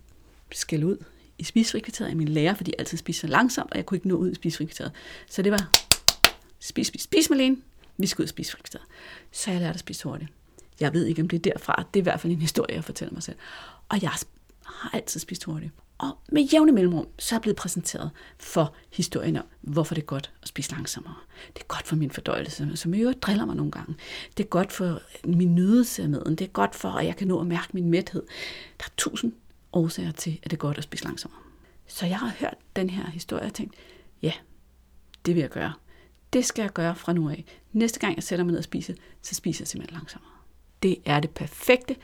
skæld 0.51 0.83
ud 0.83 0.97
i 1.37 1.43
spisefrikvarteret 1.43 2.09
af 2.09 2.15
min 2.15 2.27
lærer, 2.27 2.53
fordi 2.53 2.71
jeg 2.71 2.79
altid 2.79 2.97
spiste 2.97 3.21
så 3.21 3.27
langsomt, 3.27 3.71
og 3.71 3.77
jeg 3.77 3.85
kunne 3.85 3.95
ikke 3.97 4.07
nå 4.07 4.15
ud 4.15 4.31
i 4.31 4.35
spisefrikvarteret. 4.35 4.91
Så 5.27 5.41
det 5.41 5.51
var, 5.51 5.71
spis, 6.59 6.87
spis, 6.87 7.01
spis 7.01 7.29
Malene, 7.29 7.57
vi 7.97 8.07
skal 8.07 8.21
ud 8.21 8.25
og 8.25 8.29
spisefrikvarteret. 8.29 8.85
Så 9.31 9.51
jeg 9.51 9.59
lærte 9.59 9.73
at 9.73 9.79
spise 9.79 10.03
hurtigt. 10.03 10.31
Jeg 10.79 10.93
ved 10.93 11.05
ikke, 11.05 11.21
om 11.21 11.27
det 11.27 11.47
er 11.47 11.51
derfra. 11.51 11.83
Det 11.93 11.99
er 11.99 12.01
i 12.01 12.03
hvert 12.03 12.19
fald 12.19 12.33
en 12.33 12.41
historie, 12.41 12.75
jeg 12.75 12.83
fortæller 12.83 13.13
mig 13.13 13.23
selv. 13.23 13.35
Og 13.89 14.01
jeg 14.01 14.11
har 14.65 14.89
altid 14.93 15.19
spist 15.19 15.43
hurtigt. 15.43 15.71
Og 15.97 16.17
med 16.31 16.41
jævne 16.41 16.71
mellemrum, 16.71 17.07
så 17.19 17.35
er 17.35 17.37
jeg 17.37 17.41
blevet 17.41 17.55
præsenteret 17.55 18.11
for 18.39 18.73
historien 18.89 19.37
om, 19.37 19.45
hvorfor 19.61 19.95
det 19.95 20.01
er 20.01 20.05
godt 20.05 20.31
at 20.41 20.47
spise 20.47 20.71
langsommere. 20.71 21.15
Det 21.53 21.61
er 21.61 21.67
godt 21.67 21.87
for 21.87 21.95
min 21.95 22.11
fordøjelse, 22.11 22.71
som 22.75 22.93
i 22.93 22.99
øvrigt 22.99 23.23
driller 23.23 23.45
mig 23.45 23.55
nogle 23.55 23.71
gange. 23.71 23.95
Det 24.37 24.43
er 24.43 24.47
godt 24.47 24.71
for 24.71 25.01
min 25.25 25.55
nydelse 25.55 26.03
af 26.03 26.09
maden. 26.09 26.35
Det 26.35 26.45
er 26.45 26.49
godt 26.51 26.75
for, 26.75 26.89
at 26.89 27.05
jeg 27.05 27.15
kan 27.15 27.27
nå 27.27 27.39
at 27.41 27.47
mærke 27.47 27.67
min 27.73 27.89
mæthed. 27.89 28.23
Der 28.79 28.85
er 28.85 28.91
tusind 28.97 29.33
årsager 29.73 30.11
til, 30.11 30.39
at 30.43 30.51
det 30.51 30.57
er 30.57 30.61
godt 30.61 30.77
at 30.77 30.83
spise 30.83 31.03
langsommere. 31.03 31.41
Så 31.87 32.05
jeg 32.05 32.19
har 32.19 32.33
hørt 32.39 32.57
den 32.75 32.89
her 32.89 33.09
historie 33.09 33.45
og 33.45 33.53
tænkt, 33.53 33.75
ja, 34.21 34.33
det 35.25 35.35
vil 35.35 35.41
jeg 35.41 35.49
gøre. 35.49 35.73
Det 36.33 36.45
skal 36.45 36.61
jeg 36.61 36.73
gøre 36.73 36.95
fra 36.95 37.13
nu 37.13 37.29
af. 37.29 37.45
Næste 37.71 37.99
gang 37.99 38.15
jeg 38.15 38.23
sætter 38.23 38.45
mig 38.45 38.51
ned 38.51 38.57
og 38.57 38.63
spiser, 38.63 38.93
så 39.21 39.35
spiser 39.35 39.61
jeg 39.61 39.67
simpelthen 39.67 39.97
langsommere. 39.97 40.31
Det 40.83 40.97
er 41.05 41.19
det 41.19 41.29
perfekte 41.29 41.95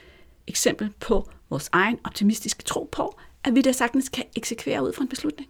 eksempel 0.47 0.93
på 0.99 1.29
vores 1.49 1.69
egen 1.71 1.99
optimistiske 2.03 2.63
tro 2.63 2.89
på, 2.91 3.19
at 3.43 3.55
vi 3.55 3.61
da 3.61 3.71
sagtens 3.71 4.09
kan 4.09 4.23
eksekvere 4.35 4.83
ud 4.83 4.93
fra 4.93 5.01
en 5.01 5.09
beslutning. 5.09 5.49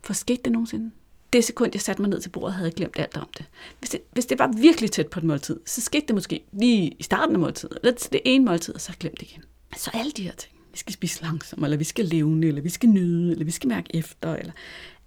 For 0.00 0.12
skete 0.12 0.42
det 0.42 0.52
nogensinde? 0.52 0.90
Det 1.32 1.44
sekund, 1.44 1.70
jeg 1.74 1.80
satte 1.80 2.02
mig 2.02 2.08
ned 2.08 2.20
til 2.20 2.28
bordet, 2.28 2.54
havde 2.54 2.68
jeg 2.68 2.74
glemt 2.74 2.98
alt 2.98 3.16
om 3.16 3.28
det. 3.38 3.46
Hvis 3.78 3.90
det, 3.90 4.00
hvis 4.12 4.26
det 4.26 4.38
var 4.38 4.52
virkelig 4.56 4.90
tæt 4.90 5.08
på 5.08 5.20
et 5.20 5.24
måltid, 5.24 5.60
så 5.66 5.80
skete 5.80 6.06
det 6.06 6.14
måske 6.14 6.44
lige 6.52 6.90
i 6.98 7.02
starten 7.02 7.34
af 7.36 7.40
måltidet, 7.40 7.78
eller 7.82 7.96
til 7.96 8.12
det 8.12 8.20
ene 8.24 8.44
måltid, 8.44 8.74
og 8.74 8.80
så 8.80 8.92
glemt 9.00 9.20
det 9.20 9.30
igen. 9.30 9.44
Så 9.76 9.90
alle 9.94 10.12
de 10.12 10.22
her 10.22 10.32
ting 10.32 10.51
vi 10.72 10.78
skal 10.78 10.92
spise 10.92 11.22
langsomt, 11.22 11.64
eller 11.64 11.76
vi 11.76 11.84
skal 11.84 12.04
leve, 12.04 12.46
eller 12.48 12.62
vi 12.62 12.68
skal 12.68 12.88
nyde, 12.88 13.32
eller 13.32 13.44
vi 13.44 13.50
skal 13.50 13.68
mærke 13.68 13.96
efter, 13.96 14.36
eller 14.36 14.52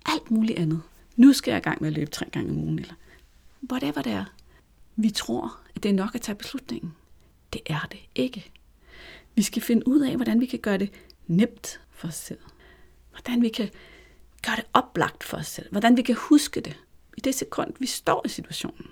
alt 0.05 0.31
muligt 0.31 0.59
andet. 0.59 0.81
Nu 1.15 1.33
skal 1.33 1.51
jeg 1.51 1.57
i 1.57 1.63
gang 1.63 1.81
med 1.81 1.87
at 1.89 1.93
løbe 1.93 2.11
tre 2.11 2.25
gange 2.31 2.51
om 2.51 2.57
ugen, 2.57 2.79
eller 2.79 2.93
whatever 3.71 4.01
det 4.01 4.11
er. 4.11 4.25
Vi 4.95 5.09
tror, 5.09 5.59
at 5.75 5.83
det 5.83 5.89
er 5.89 5.93
nok 5.93 6.15
at 6.15 6.21
tage 6.21 6.35
beslutningen. 6.35 6.93
Det 7.53 7.61
er 7.65 7.87
det 7.91 7.99
ikke. 8.15 8.51
Vi 9.35 9.41
skal 9.41 9.61
finde 9.61 9.87
ud 9.87 10.01
af, 10.01 10.15
hvordan 10.15 10.39
vi 10.39 10.45
kan 10.45 10.59
gøre 10.59 10.77
det 10.77 10.89
nemt 11.27 11.81
for 11.91 12.07
os 12.07 12.15
selv. 12.15 12.39
Hvordan 13.11 13.41
vi 13.41 13.49
kan 13.49 13.69
gøre 14.45 14.55
det 14.55 14.65
oplagt 14.73 15.23
for 15.23 15.37
os 15.37 15.47
selv. 15.47 15.71
Hvordan 15.71 15.97
vi 15.97 16.01
kan 16.01 16.15
huske 16.15 16.61
det 16.61 16.77
i 17.17 17.21
det 17.21 17.35
sekund, 17.35 17.73
vi 17.79 17.85
står 17.85 18.21
i 18.25 18.29
situationen. 18.29 18.87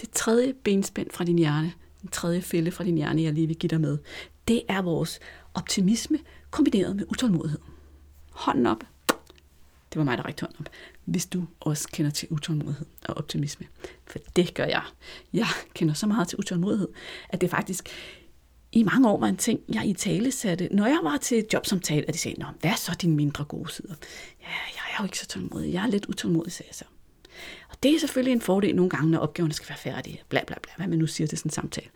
Det 0.00 0.10
tredje 0.10 0.52
benspænd 0.52 1.10
fra 1.10 1.24
din 1.24 1.38
hjerne, 1.38 1.72
den 2.02 2.08
tredje 2.08 2.42
fælde 2.42 2.70
fra 2.70 2.84
din 2.84 2.96
hjerne, 2.96 3.22
jeg 3.22 3.32
lige 3.32 3.46
vil 3.46 3.56
give 3.56 3.68
dig 3.68 3.80
med, 3.80 3.98
det 4.48 4.62
er 4.68 4.82
vores 4.82 5.20
optimisme 5.58 6.18
kombineret 6.50 6.96
med 6.96 7.04
utålmodighed. 7.08 7.60
Hånden 8.30 8.66
op. 8.66 8.84
Det 9.92 9.98
var 9.98 10.04
mig, 10.04 10.18
der 10.18 10.24
rækte 10.24 10.40
hånden 10.40 10.60
op. 10.60 10.72
Hvis 11.04 11.26
du 11.26 11.44
også 11.60 11.88
kender 11.92 12.10
til 12.10 12.28
utålmodighed 12.30 12.86
og 13.08 13.16
optimisme. 13.16 13.66
For 14.06 14.18
det 14.36 14.54
gør 14.54 14.64
jeg. 14.64 14.82
Jeg 15.32 15.46
kender 15.74 15.94
så 15.94 16.06
meget 16.06 16.28
til 16.28 16.38
utålmodighed, 16.38 16.88
at 17.28 17.40
det 17.40 17.50
faktisk 17.50 17.88
i 18.72 18.82
mange 18.82 19.08
år 19.08 19.20
var 19.20 19.26
en 19.26 19.36
ting, 19.36 19.60
jeg 19.68 19.86
i 19.86 19.92
tale 19.92 20.30
satte, 20.30 20.68
når 20.72 20.86
jeg 20.86 21.00
var 21.02 21.16
til 21.16 21.46
jobsamtale, 21.52 22.08
at 22.08 22.14
de 22.14 22.18
sagde, 22.18 22.40
Nå, 22.40 22.46
hvad 22.60 22.70
er 22.70 22.74
så 22.74 22.96
dine 23.00 23.16
mindre 23.16 23.44
gode 23.44 23.72
sider? 23.72 23.94
Ja, 24.40 24.46
jeg 24.46 24.82
er 24.92 24.96
jo 25.00 25.04
ikke 25.04 25.18
så 25.18 25.26
tålmodig. 25.26 25.72
Jeg 25.72 25.82
er 25.82 25.88
lidt 25.88 26.06
utålmodig, 26.06 26.52
sagde 26.52 26.68
jeg 26.68 26.74
så. 26.74 26.84
Og 27.70 27.82
det 27.82 27.94
er 27.94 27.98
selvfølgelig 27.98 28.32
en 28.32 28.40
fordel 28.40 28.76
nogle 28.76 28.90
gange, 28.90 29.10
når 29.10 29.18
opgaverne 29.18 29.54
skal 29.54 29.68
være 29.68 29.78
færdige. 29.78 30.22
Bla, 30.28 30.40
bla, 30.46 30.56
bla, 30.62 30.72
hvad 30.76 30.86
man 30.86 30.98
nu 30.98 31.06
siger 31.06 31.28
til 31.28 31.38
sådan 31.38 31.48
en 31.48 31.52
samtale. 31.52 31.88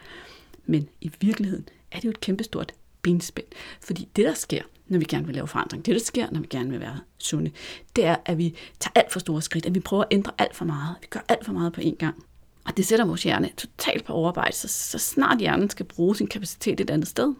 Men 0.66 0.88
i 1.00 1.10
virkeligheden 1.20 1.68
er 1.90 1.96
det 1.96 2.04
jo 2.04 2.10
et 2.10 2.20
kæmpestort 2.20 2.72
benspænd. 3.02 3.46
Fordi 3.80 4.08
det, 4.16 4.24
der 4.24 4.34
sker, 4.34 4.62
når 4.86 4.98
vi 4.98 5.04
gerne 5.04 5.26
vil 5.26 5.34
lave 5.34 5.48
forandring, 5.48 5.86
det, 5.86 5.94
der 5.94 6.00
sker, 6.00 6.30
når 6.30 6.40
vi 6.40 6.46
gerne 6.50 6.70
vil 6.70 6.80
være 6.80 7.00
sunde, 7.18 7.50
det 7.96 8.04
er, 8.04 8.16
at 8.24 8.38
vi 8.38 8.54
tager 8.80 8.92
alt 8.94 9.12
for 9.12 9.20
store 9.20 9.42
skridt, 9.42 9.66
at 9.66 9.74
vi 9.74 9.80
prøver 9.80 10.02
at 10.02 10.08
ændre 10.10 10.32
alt 10.38 10.56
for 10.56 10.64
meget, 10.64 10.96
vi 11.00 11.06
gør 11.10 11.20
alt 11.28 11.44
for 11.44 11.52
meget 11.52 11.72
på 11.72 11.80
én 11.80 11.96
gang. 11.96 12.24
Og 12.64 12.76
det 12.76 12.86
sætter 12.86 13.04
vores 13.04 13.22
hjerne 13.22 13.50
totalt 13.56 14.04
på 14.04 14.12
overarbejde, 14.12 14.56
så, 14.56 14.68
så 14.68 14.98
snart 14.98 15.38
hjernen 15.38 15.70
skal 15.70 15.86
bruge 15.86 16.16
sin 16.16 16.26
kapacitet 16.26 16.80
et 16.80 16.90
andet 16.90 17.08
sted, 17.08 17.34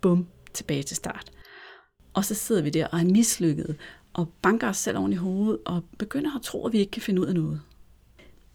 bum, 0.00 0.26
tilbage 0.54 0.82
til 0.82 0.96
start. 0.96 1.30
Og 2.14 2.24
så 2.24 2.34
sidder 2.34 2.62
vi 2.62 2.70
der 2.70 2.86
og 2.86 3.00
er 3.00 3.04
mislykket, 3.04 3.76
og 4.12 4.28
banker 4.42 4.68
os 4.68 4.76
selv 4.76 4.98
oven 4.98 5.12
i 5.12 5.16
hovedet, 5.16 5.58
og 5.64 5.84
begynder 5.98 6.36
at 6.36 6.42
tro, 6.42 6.66
at 6.66 6.72
vi 6.72 6.78
ikke 6.78 6.90
kan 6.90 7.02
finde 7.02 7.20
ud 7.20 7.26
af 7.26 7.34
noget. 7.34 7.60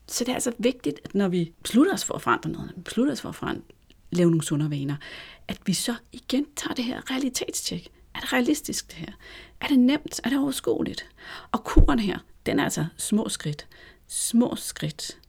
Så 0.07 0.23
det 0.23 0.29
er 0.29 0.33
altså 0.33 0.51
vigtigt, 0.59 0.99
at 1.03 1.15
når 1.15 1.27
vi 1.27 1.53
beslutter 1.63 1.93
os 1.93 2.05
for 2.05 2.13
at 2.13 2.21
forandre 2.21 2.49
noget, 2.49 2.67
når 2.67 2.75
vi 2.75 2.81
beslutter 2.81 3.13
os 3.13 3.21
for 3.21 3.29
at 3.29 3.35
forandre, 3.35 3.61
lave 4.17 4.29
nogle 4.29 4.43
sundere 4.43 4.71
vaner, 4.71 4.95
at 5.47 5.59
vi 5.65 5.73
så 5.73 5.95
igen 6.11 6.45
tager 6.55 6.73
det 6.73 6.85
her 6.85 7.11
realitetstjek. 7.11 7.87
Er 8.15 8.19
det 8.19 8.33
realistisk 8.33 8.87
det 8.87 8.95
her? 8.95 9.13
Er 9.61 9.67
det 9.67 9.79
nemt? 9.79 10.21
Er 10.23 10.29
det 10.29 10.39
overskueligt? 10.39 11.09
Og 11.51 11.63
kuren 11.63 11.99
her, 11.99 12.19
den 12.45 12.59
er 12.59 12.63
altså 12.63 12.85
små 12.97 13.29
skridt. 13.29 13.67
Små 14.07 14.55
skridt. 14.55 15.19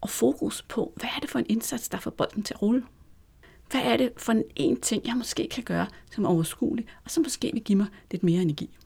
Og 0.00 0.10
fokus 0.10 0.62
på, 0.62 0.92
hvad 0.96 1.08
er 1.16 1.20
det 1.20 1.30
for 1.30 1.38
en 1.38 1.46
indsats, 1.48 1.88
der 1.88 1.98
får 1.98 2.10
bolden 2.10 2.42
til 2.42 2.54
at 2.54 2.62
rulle? 2.62 2.82
Hvad 3.70 3.80
er 3.80 3.96
det 3.96 4.12
for 4.16 4.32
en, 4.32 4.44
en 4.56 4.80
ting, 4.80 5.06
jeg 5.06 5.16
måske 5.16 5.48
kan 5.50 5.64
gøre, 5.64 5.86
som 6.10 6.24
er 6.24 6.28
overskuelig, 6.28 6.86
og 7.04 7.10
som 7.10 7.22
måske 7.22 7.50
vil 7.52 7.62
give 7.62 7.78
mig 7.78 7.86
lidt 8.10 8.22
mere 8.22 8.42
energi? 8.42 8.76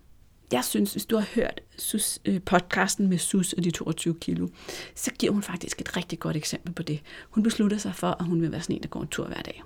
Jeg 0.52 0.64
synes, 0.64 0.92
hvis 0.92 1.06
du 1.06 1.16
har 1.16 1.26
hørt 1.34 1.60
Sus, 1.78 2.18
øh, 2.24 2.42
podcasten 2.42 3.08
med 3.08 3.18
Sus 3.18 3.52
og 3.52 3.64
de 3.64 3.70
22 3.70 4.14
kilo, 4.14 4.48
så 4.94 5.10
giver 5.18 5.32
hun 5.32 5.42
faktisk 5.42 5.80
et 5.80 5.96
rigtig 5.96 6.18
godt 6.18 6.36
eksempel 6.36 6.72
på 6.72 6.82
det. 6.82 7.00
Hun 7.30 7.42
beslutter 7.42 7.78
sig 7.78 7.94
for, 7.94 8.06
at 8.20 8.24
hun 8.24 8.42
vil 8.42 8.52
være 8.52 8.60
sådan 8.62 8.76
en, 8.76 8.82
der 8.82 8.88
går 8.88 9.02
en 9.02 9.08
tur 9.08 9.26
hver 9.26 9.42
dag. 9.42 9.62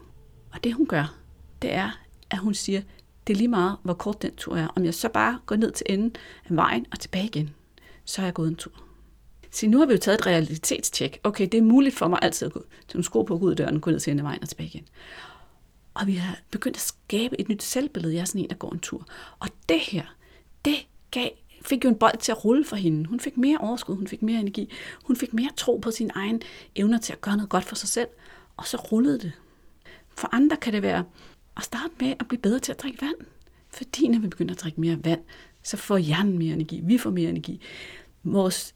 Og 0.53 0.64
det 0.64 0.75
hun 0.75 0.87
gør, 0.87 1.14
det 1.62 1.73
er, 1.73 2.01
at 2.31 2.38
hun 2.38 2.55
siger, 2.55 2.83
det 3.27 3.33
er 3.33 3.37
lige 3.37 3.49
meget, 3.49 3.77
hvor 3.83 3.94
kort 3.94 4.23
den 4.23 4.37
tur 4.37 4.57
er. 4.57 4.68
Om 4.77 4.85
jeg 4.85 4.94
så 4.94 5.09
bare 5.09 5.38
går 5.47 5.57
ned 5.57 5.73
til 5.73 5.87
enden 5.88 6.16
af 6.44 6.57
vejen 6.57 6.87
og 6.92 7.01
tilbage 7.01 7.25
igen, 7.27 7.55
så 8.05 8.20
har 8.20 8.27
jeg 8.27 8.35
gået 8.35 8.49
en 8.49 8.57
tur. 8.57 8.73
Så 9.51 9.66
nu 9.68 9.79
har 9.79 9.87
vi 9.87 9.92
jo 9.92 9.99
taget 9.99 10.18
et 10.18 10.27
realitetstjek. 10.27 11.20
Okay, 11.25 11.49
det 11.53 11.59
er 11.59 11.62
muligt 11.62 11.94
for 11.94 12.09
mig 12.09 12.18
altid 12.23 12.47
at 12.47 12.53
gå 12.53 12.64
til 12.88 12.97
en 12.99 13.05
sko 13.05 13.23
på, 13.23 13.38
gå 13.38 13.44
ud 13.44 13.51
af 13.51 13.57
døren, 13.57 13.81
gå 13.81 13.90
ned 13.90 14.01
til 14.01 14.11
enden 14.11 14.27
af 14.27 14.29
vejen 14.29 14.42
og 14.42 14.49
tilbage 14.49 14.66
igen. 14.68 14.88
og 15.94 16.07
vi 16.07 16.14
har 16.14 16.38
begyndt 16.51 16.77
at 16.77 16.81
skabe 16.81 17.40
et 17.40 17.49
nyt 17.49 17.62
selvbillede. 17.62 18.14
Jeg 18.14 18.20
er 18.20 18.25
sådan 18.25 18.40
en, 18.40 18.51
der 18.51 18.57
går 18.57 18.73
en 18.73 18.81
tur. 18.81 19.07
Og 19.38 19.49
det 19.68 19.81
her, 19.81 20.14
det 20.64 20.87
gav, 21.11 21.31
fik 21.62 21.85
jo 21.85 21.88
en 21.88 21.96
bold 21.96 22.18
til 22.18 22.33
at 22.33 22.44
rulle 22.44 22.64
for 22.64 22.77
hende. 22.77 23.09
Hun 23.09 23.20
fik 23.20 23.37
mere 23.37 23.59
overskud, 23.59 23.96
hun 23.96 24.07
fik 24.07 24.22
mere 24.22 24.40
energi, 24.40 24.72
hun 25.05 25.16
fik 25.16 25.35
mere 25.35 25.50
tro 25.57 25.77
på 25.77 25.90
sin 25.90 26.11
egen 26.14 26.42
evner 26.77 26.98
til 26.98 27.12
at 27.12 27.20
gøre 27.20 27.37
noget 27.37 27.50
godt 27.50 27.64
for 27.64 27.74
sig 27.74 27.88
selv. 27.88 28.09
Og 28.57 28.66
så 28.66 28.77
rullede 28.77 29.18
det. 29.18 29.33
For 30.16 30.29
andre 30.33 30.57
kan 30.57 30.72
det 30.72 30.83
være 30.83 31.05
at 31.57 31.62
starte 31.62 31.92
med 32.00 32.14
at 32.20 32.29
blive 32.29 32.40
bedre 32.40 32.59
til 32.59 32.72
at 32.72 32.83
drikke 32.83 33.03
vand. 33.03 33.27
Fordi 33.70 34.09
når 34.09 34.18
vi 34.18 34.29
begynder 34.29 34.55
at 34.55 34.61
drikke 34.61 34.81
mere 34.81 35.05
vand, 35.05 35.20
så 35.62 35.77
får 35.77 35.98
hjernen 35.98 36.38
mere 36.38 36.55
energi, 36.55 36.81
vi 36.85 36.98
får 36.98 37.11
mere 37.11 37.29
energi. 37.31 37.61
Vores 38.22 38.74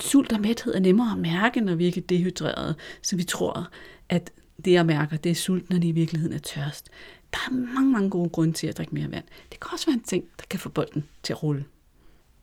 sult 0.00 0.32
og 0.32 0.40
mæthed 0.40 0.74
er 0.74 0.80
nemmere 0.80 1.12
at 1.12 1.18
mærke, 1.18 1.60
når 1.60 1.74
vi 1.74 1.84
ikke 1.84 2.00
er 2.00 2.04
dehydrerede, 2.04 2.74
så 3.02 3.16
vi 3.16 3.24
tror, 3.24 3.70
at 4.08 4.32
det 4.64 4.72
jeg 4.72 4.86
mærker, 4.86 5.16
det 5.16 5.30
er 5.30 5.34
sult, 5.34 5.70
når 5.70 5.78
det 5.78 5.88
i 5.88 5.92
virkeligheden 5.92 6.34
er 6.34 6.38
tørst. 6.38 6.90
Der 7.32 7.38
er 7.46 7.50
mange, 7.50 7.92
mange 7.92 8.10
gode 8.10 8.30
grunde 8.30 8.52
til 8.52 8.66
at 8.66 8.76
drikke 8.76 8.94
mere 8.94 9.10
vand. 9.10 9.24
Det 9.52 9.60
kan 9.60 9.70
også 9.72 9.86
være 9.86 9.94
en 9.94 10.02
ting, 10.02 10.24
der 10.38 10.44
kan 10.50 10.60
få 10.60 10.68
bolden 10.68 11.08
til 11.22 11.32
at 11.32 11.42
rulle. 11.42 11.64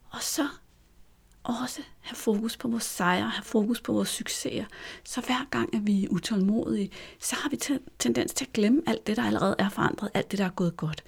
Og 0.09 0.21
så 0.21 0.47
også 1.43 1.81
have 1.99 2.15
fokus 2.15 2.57
på 2.57 2.67
vores 2.67 2.83
sejre, 2.83 3.29
have 3.29 3.43
fokus 3.43 3.81
på 3.81 3.93
vores 3.93 4.09
succeser. 4.09 4.65
Så 5.03 5.21
hver 5.21 5.47
gang, 5.51 5.75
at 5.75 5.87
vi 5.87 6.03
er 6.03 6.09
utålmodige, 6.09 6.91
så 7.19 7.35
har 7.35 7.49
vi 7.49 7.57
tendens 7.99 8.33
til 8.33 8.45
at 8.45 8.53
glemme 8.53 8.81
alt 8.87 9.07
det, 9.07 9.17
der 9.17 9.23
allerede 9.23 9.55
er 9.59 9.69
forandret, 9.69 10.09
alt 10.13 10.31
det, 10.31 10.39
der 10.39 10.45
er 10.45 10.49
gået 10.49 10.77
godt. 10.77 11.03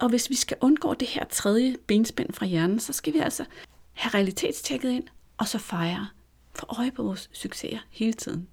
Og 0.00 0.08
hvis 0.08 0.30
vi 0.30 0.34
skal 0.34 0.56
undgå 0.60 0.94
det 0.94 1.08
her 1.08 1.24
tredje 1.24 1.76
benspænd 1.86 2.32
fra 2.32 2.46
hjernen, 2.46 2.80
så 2.80 2.92
skal 2.92 3.12
vi 3.12 3.18
altså 3.18 3.44
have 3.92 4.14
realitetstjekket 4.14 4.90
ind, 4.90 5.04
og 5.38 5.48
så 5.48 5.58
fejre. 5.58 6.08
Få 6.54 6.66
øje 6.78 6.90
på 6.90 7.02
vores 7.02 7.30
succeser 7.32 7.78
hele 7.90 8.12
tiden. 8.12 8.48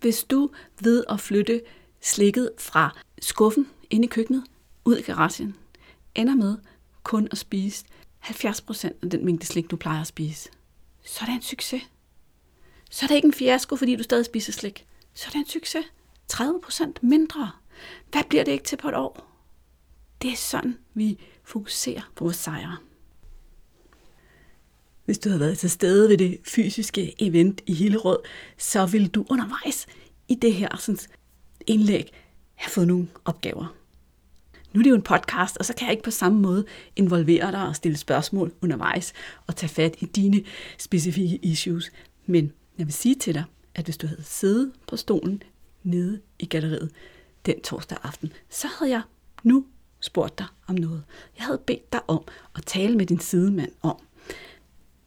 Hvis 0.00 0.24
du 0.24 0.50
ved 0.80 1.04
at 1.08 1.20
flytte 1.20 1.60
slikket 2.00 2.50
fra 2.58 2.96
skuffen 3.20 3.68
inde 3.90 4.04
i 4.04 4.08
køkkenet 4.08 4.44
ud 4.84 4.96
i 4.96 5.02
garagen, 5.02 5.56
ender 6.14 6.34
med 6.34 6.56
kun 7.02 7.28
at 7.30 7.38
spise 7.38 7.84
70% 8.24 8.84
af 9.02 9.10
den 9.10 9.24
mængde 9.24 9.46
slik, 9.46 9.70
du 9.70 9.76
plejer 9.76 10.00
at 10.00 10.06
spise, 10.06 10.48
så 11.04 11.18
er 11.22 11.26
det 11.26 11.34
en 11.34 11.42
succes. 11.42 11.82
Så 12.90 13.06
er 13.06 13.08
det 13.08 13.14
ikke 13.14 13.26
en 13.26 13.32
fiasko, 13.32 13.76
fordi 13.76 13.96
du 13.96 14.02
stadig 14.02 14.24
spiser 14.24 14.52
slik. 14.52 14.86
Så 15.14 15.24
er 15.26 15.30
det 15.30 15.38
en 15.38 15.46
succes. 15.46 15.84
30% 16.32 16.92
mindre. 17.02 17.50
Hvad 18.10 18.22
bliver 18.28 18.44
det 18.44 18.52
ikke 18.52 18.64
til 18.64 18.76
på 18.76 18.88
et 18.88 18.94
år? 18.94 19.28
Det 20.22 20.32
er 20.32 20.36
sådan, 20.36 20.78
vi 20.94 21.18
fokuserer 21.44 22.12
på 22.16 22.24
vores 22.24 22.36
sejre. 22.36 22.76
Hvis 25.04 25.18
du 25.18 25.28
havde 25.28 25.40
været 25.40 25.58
til 25.58 25.70
stede 25.70 26.08
ved 26.08 26.18
det 26.18 26.38
fysiske 26.44 27.22
event 27.22 27.60
i 27.66 27.74
Hillerød, 27.74 28.18
så 28.58 28.86
vil 28.86 29.08
du 29.08 29.26
undervejs 29.30 29.86
i 30.28 30.34
det 30.34 30.54
her 30.54 30.76
sådan, 30.76 30.98
indlæg 31.68 32.12
have 32.54 32.70
fået 32.70 32.86
nogle 32.86 33.08
opgaver. 33.24 33.74
Nu 34.72 34.80
er 34.80 34.82
det 34.82 34.90
jo 34.90 34.94
en 34.94 35.02
podcast, 35.02 35.56
og 35.56 35.64
så 35.64 35.74
kan 35.74 35.86
jeg 35.86 35.92
ikke 35.92 36.02
på 36.02 36.10
samme 36.10 36.40
måde 36.40 36.64
involvere 36.96 37.52
dig 37.52 37.68
og 37.68 37.76
stille 37.76 37.98
spørgsmål 37.98 38.52
undervejs 38.62 39.12
og 39.46 39.56
tage 39.56 39.70
fat 39.70 39.96
i 39.98 40.04
dine 40.04 40.44
specifikke 40.78 41.36
issues. 41.36 41.90
Men 42.26 42.52
jeg 42.78 42.86
vil 42.86 42.94
sige 42.94 43.14
til 43.14 43.34
dig, 43.34 43.44
at 43.74 43.84
hvis 43.84 43.96
du 43.96 44.06
havde 44.06 44.22
siddet 44.24 44.72
på 44.88 44.96
stolen 44.96 45.42
nede 45.82 46.20
i 46.38 46.46
galleriet 46.46 46.90
den 47.46 47.60
torsdag 47.60 47.98
aften, 48.02 48.32
så 48.48 48.68
havde 48.78 48.92
jeg 48.92 49.02
nu 49.42 49.66
spurgt 50.00 50.38
dig 50.38 50.46
om 50.66 50.74
noget. 50.74 51.04
Jeg 51.38 51.44
havde 51.44 51.60
bedt 51.66 51.92
dig 51.92 52.00
om 52.08 52.24
at 52.56 52.66
tale 52.66 52.96
med 52.96 53.06
din 53.06 53.20
sidemand 53.20 53.72
om, 53.82 53.96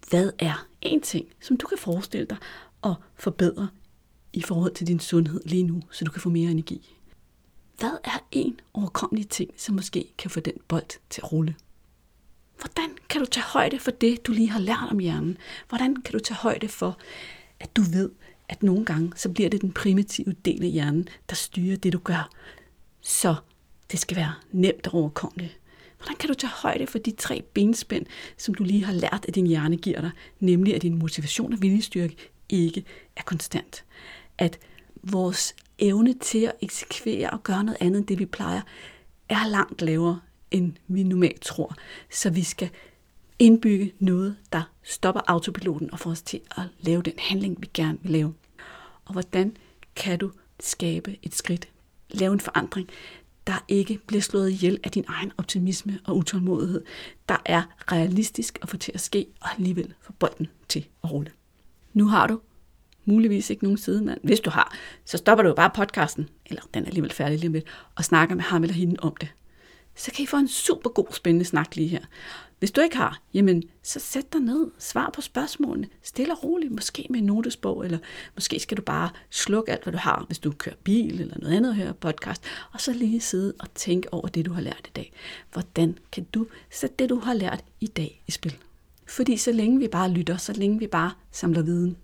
hvad 0.10 0.32
er 0.40 0.68
en 0.82 1.02
ting, 1.02 1.28
som 1.42 1.58
du 1.58 1.68
kan 1.68 1.78
forestille 1.78 2.26
dig 2.26 2.38
at 2.84 2.94
forbedre 3.16 3.68
i 4.34 4.42
forhold 4.42 4.74
til 4.74 4.88
din 4.88 5.00
sundhed 5.00 5.42
lige 5.46 5.64
nu, 5.64 5.82
så 5.92 6.06
du 6.06 6.12
kan 6.12 6.22
få 6.22 6.30
mere 6.30 6.52
energi? 6.52 6.96
Hvad 7.80 7.98
er 8.04 8.20
en 8.32 8.60
overkommelig 8.74 9.30
ting, 9.30 9.52
som 9.58 9.76
måske 9.76 10.14
kan 10.18 10.32
få 10.32 10.40
den 10.40 10.54
bold 10.68 11.00
til 11.10 11.22
at 11.24 11.32
rulle? 11.32 11.56
Hvordan 12.60 12.90
kan 13.10 13.22
du 13.22 13.26
tage 13.26 13.44
højde 13.44 13.80
for 13.80 13.92
det, 13.92 14.28
du 14.28 14.32
lige 14.32 14.50
har 14.50 14.60
lært 14.60 14.88
om 14.92 15.00
hjernen? 15.00 15.38
Hvordan 15.70 15.96
kan 15.96 16.14
du 16.14 16.20
tage 16.20 16.38
højde 16.38 16.68
for, 16.68 16.98
at 17.60 17.76
du 17.76 17.82
ved, 17.82 18.10
at 18.50 18.64
nogle 18.64 18.86
gange, 18.86 19.12
så 19.16 19.30
bliver 19.30 19.50
det 19.50 19.62
den 19.62 19.72
primitive 19.72 20.36
del 20.46 20.64
af 20.64 20.70
hjernen, 20.70 21.08
der 21.30 21.36
styrer 21.36 21.78
det, 21.78 21.94
du 21.94 22.00
gør. 22.00 22.30
Så 23.02 23.36
det 23.92 24.00
skal 24.00 24.18
være 24.18 24.34
nemt 24.52 24.88
og 24.88 24.94
overkommeligt. 24.94 25.58
Hvordan 25.98 26.16
kan 26.16 26.28
du 26.28 26.34
tage 26.34 26.52
højde 26.52 26.88
for 26.88 26.98
de 26.98 27.12
tre 27.12 27.42
benspænd, 27.54 28.06
som 28.38 28.54
du 28.54 28.64
lige 28.64 28.86
har 28.86 28.94
lært, 28.94 29.26
at 29.28 29.36
din 29.36 29.48
hjerne 29.48 29.78
giver 29.78 30.02
dig, 30.02 30.12
nemlig 30.40 30.76
at 30.76 30.82
din 30.82 31.00
motivation 31.00 31.54
og 31.54 31.62
viljestyrke 31.62 32.16
ikke 32.50 32.84
er 33.16 33.24
konstant. 33.24 33.86
At 34.42 34.60
vores 35.04 35.56
evne 35.80 36.14
til 36.14 36.40
at 36.40 36.54
eksekvere 36.62 37.30
og 37.30 37.44
gøre 37.44 37.64
noget 37.64 37.78
andet 37.82 38.00
end 38.00 38.08
det, 38.08 38.20
vi 38.20 38.26
plejer, 38.26 38.62
er 39.30 39.48
langt 39.48 39.82
lavere, 39.82 40.20
end 40.52 40.74
vi 40.88 41.04
normalt 41.04 41.42
tror. 41.42 41.76
Så 42.12 42.30
vi 42.30 42.44
skal 42.44 42.70
indbygge 43.40 43.94
noget, 44.00 44.38
der 44.54 44.72
stopper 44.84 45.22
autopiloten 45.28 45.92
og 45.94 46.00
får 46.00 46.12
os 46.12 46.22
til 46.22 46.42
at 46.58 46.64
lave 46.80 47.02
den 47.02 47.14
handling, 47.18 47.62
vi 47.62 47.70
gerne 47.74 47.98
vil 48.02 48.12
lave. 48.12 48.34
Og 49.06 49.12
hvordan 49.12 49.58
kan 49.96 50.20
du 50.20 50.32
skabe 50.60 51.18
et 51.24 51.36
skridt, 51.36 51.70
lave 52.10 52.34
en 52.34 52.40
forandring, 52.40 52.90
der 53.48 53.66
ikke 53.68 54.00
bliver 54.08 54.22
slået 54.22 54.50
ihjel 54.50 54.80
af 54.84 54.92
din 54.92 55.06
egen 55.08 55.32
optimisme 55.38 56.00
og 56.06 56.18
utålmodighed, 56.18 56.84
der 57.30 57.38
er 57.46 57.64
realistisk 57.92 58.60
at 58.62 58.70
få 58.70 58.78
til 58.78 58.92
at 58.94 59.02
ske, 59.02 59.26
og 59.42 59.50
alligevel 59.58 59.94
få 60.02 60.14
bolden 60.14 60.48
til 60.68 60.88
at 61.04 61.12
rulle. 61.12 61.32
Nu 61.94 62.08
har 62.08 62.28
du 62.28 62.40
muligvis 63.06 63.50
ikke 63.50 63.64
nogen 63.64 63.78
sidemand. 63.78 64.20
Hvis 64.24 64.40
du 64.40 64.50
har, 64.50 64.78
så 65.06 65.18
stopper 65.18 65.44
du 65.44 65.50
jo 65.50 65.56
bare 65.56 65.72
podcasten, 65.76 66.30
eller 66.46 66.62
den 66.74 66.84
er 66.84 66.88
alligevel 66.88 67.12
færdig 67.12 67.40
lige 67.40 67.50
med, 67.50 67.62
og 67.96 68.06
snakker 68.06 68.36
med 68.36 68.44
ham 68.44 68.64
eller 68.64 68.74
hende 68.74 68.96
om 69.00 69.16
det. 69.22 69.30
Så 69.96 70.12
kan 70.12 70.24
I 70.24 70.26
få 70.26 70.38
en 70.38 70.48
super 70.48 70.90
god, 70.90 71.06
spændende 71.12 71.46
snak 71.46 71.76
lige 71.76 71.88
her. 71.88 72.02
Hvis 72.60 72.72
du 72.72 72.82
ikke 72.82 72.98
har, 72.98 73.22
jamen, 73.34 73.64
så 73.84 74.00
sæt 74.00 74.34
dig 74.34 74.42
ned, 74.42 74.72
svar 74.80 75.10
på 75.14 75.22
spørgsmålene, 75.22 75.88
stille 76.04 76.34
og 76.34 76.44
roligt, 76.44 76.72
måske 76.72 77.08
med 77.10 77.20
en 77.20 77.26
notesbog, 77.26 77.86
eller 77.86 77.98
måske 78.36 78.60
skal 78.60 78.78
du 78.78 78.82
bare 78.82 79.10
slukke 79.30 79.72
alt, 79.72 79.84
hvad 79.84 79.94
du 79.94 79.98
har, 79.98 80.24
hvis 80.28 80.40
du 80.40 80.52
kører 80.52 80.76
bil 80.84 81.22
eller 81.22 81.38
noget 81.40 81.58
andet 81.58 81.70
og 81.70 81.76
hører 81.76 81.94
podcast, 81.94 82.44
og 82.72 82.82
så 82.82 82.94
lige 82.94 83.22
sidde 83.22 83.54
og 83.60 83.74
tænke 83.76 84.14
over 84.14 84.28
det, 84.28 84.46
du 84.46 84.54
har 84.54 84.62
lært 84.62 84.88
i 84.88 84.92
dag. 84.96 85.14
Hvordan 85.54 85.98
kan 86.12 86.24
du 86.24 86.48
sætte 86.72 86.96
det, 87.00 87.10
du 87.10 87.20
har 87.20 87.34
lært 87.34 87.64
i 87.80 87.88
dag 87.88 88.24
i 88.28 88.32
spil? 88.32 88.56
Fordi 89.08 89.38
så 89.38 89.52
længe 89.52 89.80
vi 89.80 89.88
bare 89.88 90.12
lytter, 90.12 90.38
så 90.38 90.54
længe 90.54 90.80
vi 90.80 90.88
bare 90.88 91.12
samler 91.32 91.62
viden, 91.62 91.98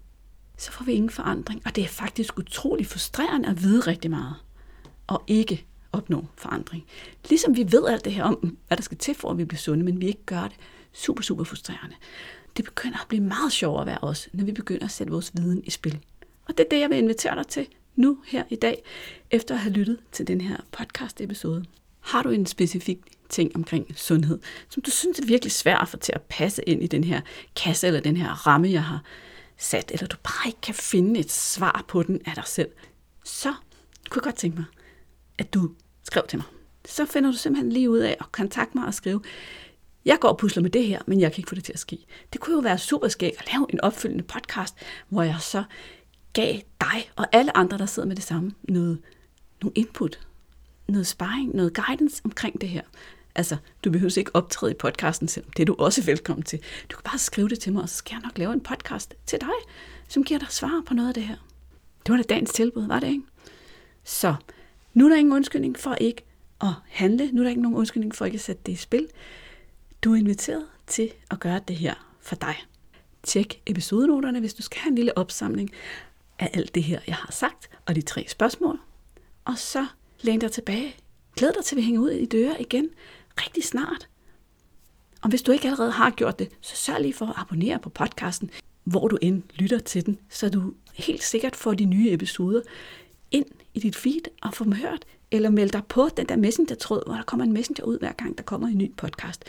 så 0.58 0.72
får 0.72 0.86
vi 0.86 0.92
ingen 0.92 1.10
forandring. 1.10 1.62
Og 1.66 1.76
det 1.76 1.84
er 1.84 1.88
faktisk 1.88 2.40
utrolig 2.40 2.88
frustrerende 2.88 3.50
at 3.50 3.64
vide 3.64 3.80
rigtig 3.80 4.12
meget, 4.12 4.36
og 5.08 5.24
ikke 5.28 5.66
opnå 5.92 6.26
forandring. 6.36 6.86
Ligesom 7.30 7.56
vi 7.56 7.72
ved 7.72 7.88
alt 7.88 8.06
det 8.06 8.14
her 8.14 8.24
om, 8.24 8.58
hvad 8.68 8.78
der 8.78 8.84
skal 8.84 8.98
til 8.98 9.16
for, 9.16 9.32
at 9.32 9.38
vi 9.38 9.46
bliver 9.46 9.60
sunde, 9.60 9.86
men 9.86 10.02
vi 10.02 10.08
ikke 10.08 10.26
gør 10.26 10.42
det. 10.42 10.56
Super, 10.94 11.24
super 11.24 11.44
frustrerende. 11.44 11.96
Det 12.58 12.66
begynder 12.66 13.02
at 13.02 13.08
blive 13.08 13.24
meget 13.24 13.52
sjovere 13.52 13.82
at 13.82 13.88
være 13.88 13.98
os, 14.02 14.30
når 14.34 14.46
vi 14.46 14.52
begynder 14.52 14.86
at 14.86 14.92
sætte 14.92 15.14
vores 15.14 15.32
viden 15.36 15.64
i 15.64 15.70
spil. 15.70 16.00
Og 16.46 16.58
det 16.58 16.66
er 16.66 16.70
det, 16.70 16.80
jeg 16.80 16.90
vil 16.90 16.98
invitere 16.98 17.36
dig 17.36 17.48
til 17.48 17.68
nu 17.96 18.18
her 18.28 18.44
i 18.50 18.56
dag, 18.56 18.84
efter 19.32 19.56
at 19.56 19.62
have 19.62 19.74
lyttet 19.74 20.00
til 20.12 20.28
den 20.28 20.42
her 20.42 20.58
podcast-episode. 20.72 21.66
Har 22.00 22.24
du 22.24 22.30
en 22.30 22.46
specifik 22.46 23.00
ting 23.30 23.56
omkring 23.56 23.88
sundhed, 23.96 24.40
som 24.70 24.84
du 24.84 24.92
synes 24.92 25.20
er 25.20 25.26
virkelig 25.26 25.52
svært 25.52 25.82
at 25.82 25.88
få 25.88 25.98
til 25.98 26.14
at 26.16 26.22
passe 26.22 26.64
ind 26.64 26.84
i 26.84 26.88
den 26.88 27.04
her 27.04 27.22
kasse 27.56 27.88
eller 27.88 28.00
den 28.00 28.18
her 28.18 28.48
ramme, 28.48 28.70
jeg 28.70 28.84
har 28.84 29.04
sat, 29.58 29.92
eller 29.92 30.08
du 30.08 30.18
bare 30.24 30.48
ikke 30.48 30.62
kan 30.62 30.76
finde 30.76 31.20
et 31.20 31.32
svar 31.32 31.86
på 31.88 32.04
den 32.04 32.22
af 32.26 32.36
dig 32.36 32.48
selv, 32.48 32.70
så 33.24 33.54
kunne 34.10 34.20
jeg 34.20 34.24
godt 34.24 34.36
tænke 34.36 34.58
mig, 34.58 34.66
at 35.38 35.54
du 35.54 35.72
skrev 36.04 36.24
til 36.30 36.38
mig. 36.40 36.46
Så 36.86 37.06
finder 37.06 37.32
du 37.32 37.38
simpelthen 37.38 37.72
lige 37.72 37.90
ud 37.90 38.00
af 38.00 38.18
at 38.20 38.32
kontakte 38.32 38.78
mig 38.78 38.88
og 38.88 38.94
skrive, 38.94 39.22
jeg 40.06 40.18
går 40.22 40.30
og 40.30 40.38
pusler 40.38 40.64
med 40.64 40.70
det 40.70 40.88
her, 40.88 41.02
men 41.08 41.20
jeg 41.20 41.32
kan 41.32 41.40
ikke 41.40 41.50
få 41.50 41.56
det 41.56 41.64
til 41.64 41.74
at 41.74 41.80
ske. 41.80 42.06
Det 42.34 42.42
kunne 42.42 42.56
jo 42.56 42.62
være 42.62 42.78
super 42.78 43.08
skægt 43.08 43.40
at 43.40 43.54
lave 43.54 43.66
en 43.70 43.82
opfølgende 43.82 44.24
podcast, 44.24 44.76
hvor 45.10 45.22
jeg 45.22 45.38
så 45.40 45.64
gav 46.34 46.60
dig 46.82 47.12
og 47.16 47.28
alle 47.32 47.58
andre, 47.58 47.78
der 47.78 47.86
sidder 47.86 48.08
med 48.08 48.16
det 48.16 48.24
samme, 48.24 48.52
noget, 48.64 49.00
noget 49.62 49.78
input, 49.78 50.20
noget 50.88 51.08
sparring, 51.08 51.56
noget 51.56 51.74
guidance 51.74 52.22
omkring 52.26 52.62
det 52.62 52.70
her. 52.70 52.82
Altså, 53.38 53.58
du 53.84 53.92
behøver 53.92 54.18
ikke 54.18 54.36
optræde 54.36 54.72
i 54.72 54.76
podcasten, 54.76 55.28
selvom 55.28 55.52
det 55.52 55.62
er 55.64 55.66
du 55.66 55.76
også 55.80 56.04
velkommen 56.04 56.44
til. 56.44 56.60
Du 56.92 56.96
kan 56.96 57.04
bare 57.04 57.18
skrive 57.18 57.50
det 57.50 57.60
til 57.60 57.74
mig, 57.74 57.82
og 57.84 57.90
så 57.90 57.96
skal 57.96 58.16
jeg 58.16 58.22
nok 58.22 58.38
lave 58.38 58.54
en 58.54 58.62
podcast 58.62 59.16
til 59.26 59.42
dig, 59.42 59.50
som 60.08 60.24
giver 60.24 60.40
dig 60.40 60.52
svar 60.52 60.84
på 60.86 60.94
noget 60.94 61.08
af 61.08 61.14
det 61.14 61.24
her. 61.24 61.36
Det 62.06 62.12
var 62.12 62.18
da 62.18 62.24
dagens 62.24 62.52
tilbud, 62.54 62.88
var 62.88 63.00
det 63.00 63.08
ikke? 63.08 63.24
Så 64.04 64.36
nu 64.94 65.06
er 65.06 65.10
der 65.10 65.16
ingen 65.16 65.34
undskyldning 65.34 65.80
for 65.80 65.96
ikke 65.96 66.24
at 66.62 66.74
handle. 66.88 67.32
Nu 67.32 67.42
er 67.42 67.44
der 67.44 67.50
ikke 67.50 67.62
nogen 67.62 67.78
undskyldning 67.78 68.16
for 68.16 68.26
ikke 68.26 68.36
at 68.36 68.42
sætte 68.42 68.62
det 68.66 68.72
i 68.72 68.76
spil. 68.76 69.08
Du 70.04 70.14
er 70.14 70.18
inviteret 70.18 70.66
til 70.88 71.12
at 71.32 71.40
gøre 71.40 71.62
det 71.68 71.76
her 71.76 71.94
for 72.22 72.36
dig. 72.36 72.56
Tjek 73.24 73.62
episodenoterne, 73.66 74.40
hvis 74.40 74.54
du 74.54 74.62
skal 74.62 74.82
have 74.82 74.90
en 74.90 74.96
lille 74.96 75.18
opsamling 75.18 75.72
af 76.40 76.50
alt 76.54 76.76
det 76.76 76.84
her, 76.84 77.00
jeg 77.08 77.16
har 77.16 77.32
sagt, 77.32 77.70
og 77.86 77.96
de 77.96 78.02
tre 78.02 78.26
spørgsmål. 78.28 78.80
Og 79.46 79.58
så 79.58 79.86
læn 80.22 80.40
dig 80.40 80.52
tilbage. 80.52 80.96
Glæd 81.36 81.52
dig 81.54 81.66
til, 81.66 81.76
at 81.76 81.78
vi 81.78 81.82
hænger 81.82 82.02
ud 82.02 82.10
i 82.10 82.26
døre 82.26 82.62
igen 82.62 82.90
rigtig 83.46 83.64
snart. 83.64 84.08
Og 85.22 85.30
hvis 85.30 85.42
du 85.42 85.52
ikke 85.52 85.68
allerede 85.68 85.92
har 85.92 86.10
gjort 86.10 86.40
det, 86.40 86.50
så 86.62 86.76
sørg 86.76 87.02
lige 87.02 87.14
for 87.14 87.26
at 87.26 87.34
abonnere 87.38 87.80
på 87.80 87.90
podcasten, 87.90 88.50
hvor 88.84 89.08
du 89.08 89.18
end 89.22 89.44
lytter 89.56 89.80
til 89.80 90.06
den, 90.06 90.20
så 90.30 90.50
du 90.50 90.74
helt 90.94 91.24
sikkert 91.24 91.56
får 91.56 91.74
de 91.74 91.86
nye 91.86 92.12
episoder 92.12 92.62
ind 93.32 93.46
i 93.74 93.80
dit 93.80 93.96
feed 93.96 94.22
og 94.42 94.54
får 94.54 94.66
dem 94.66 94.74
hørt 94.74 95.06
eller 95.32 95.50
meld 95.50 95.70
dig 95.70 95.82
på 95.90 96.10
den 96.18 96.26
der 96.26 96.36
messenger-tråd, 96.36 97.04
hvor 97.06 97.16
der 97.16 97.24
kommer 97.24 97.46
en 97.46 97.54
messenger 97.54 97.84
ud 97.84 98.00
hver 98.00 98.12
gang, 98.12 98.38
der 98.38 98.44
kommer 98.44 98.68
en 98.68 98.78
ny 98.78 98.96
podcast. 98.98 99.44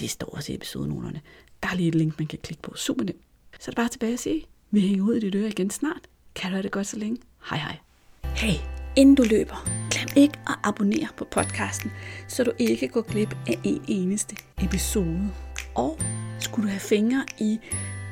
Det 0.00 0.10
står 0.10 0.26
også 0.26 0.52
i 0.52 0.54
episodenoterne. 0.54 1.20
Der 1.62 1.68
er 1.68 1.74
lige 1.74 1.88
et 1.88 1.94
link, 1.94 2.18
man 2.18 2.28
kan 2.28 2.38
klikke 2.42 2.62
på. 2.62 2.74
Super 2.76 3.04
nemt. 3.04 3.20
Så 3.52 3.64
er 3.66 3.70
det 3.70 3.76
bare 3.76 3.88
tilbage 3.88 4.12
at 4.12 4.20
sige, 4.20 4.44
vi 4.70 4.80
hænger 4.80 5.04
ud 5.04 5.14
i 5.14 5.20
dit 5.20 5.34
øre 5.34 5.48
igen 5.48 5.70
snart. 5.70 6.00
Kan 6.34 6.50
du 6.50 6.54
have 6.54 6.62
det 6.62 6.70
godt 6.70 6.86
så 6.86 6.98
længe? 6.98 7.18
Hej 7.50 7.58
hej. 7.58 7.76
Hey, 8.24 8.54
inden 8.96 9.14
du 9.14 9.22
løber, 9.22 9.68
glem 10.02 10.22
ikke 10.24 10.38
at 10.48 10.54
abonnere 10.62 11.08
på 11.16 11.24
podcasten, 11.30 11.92
så 12.28 12.44
du 12.44 12.52
ikke 12.58 12.88
går 12.88 13.02
glip 13.02 13.36
af 13.48 13.58
en 13.64 13.84
eneste 13.88 14.36
episode. 14.62 15.30
Og 15.74 15.98
skulle 16.38 16.66
du 16.66 16.70
have 16.70 16.80
fingre 16.80 17.24
i 17.38 17.60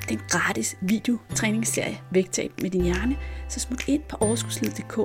den 0.08 0.20
gratis 0.28 0.76
videotræningsserie 0.80 2.00
Vægtab 2.10 2.52
med 2.62 2.70
din 2.70 2.82
hjerne, 2.82 3.16
så 3.48 3.60
smut 3.60 3.88
ind 3.88 4.02
på 4.08 4.16
overskudsliddk 4.20 4.98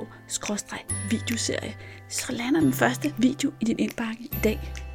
videoserie 1.10 1.74
så 2.08 2.32
lander 2.32 2.60
den 2.60 2.72
første 2.72 3.14
video 3.18 3.52
i 3.60 3.64
din 3.64 3.78
indbakke 3.78 4.22
i 4.22 4.36
dag. 4.44 4.85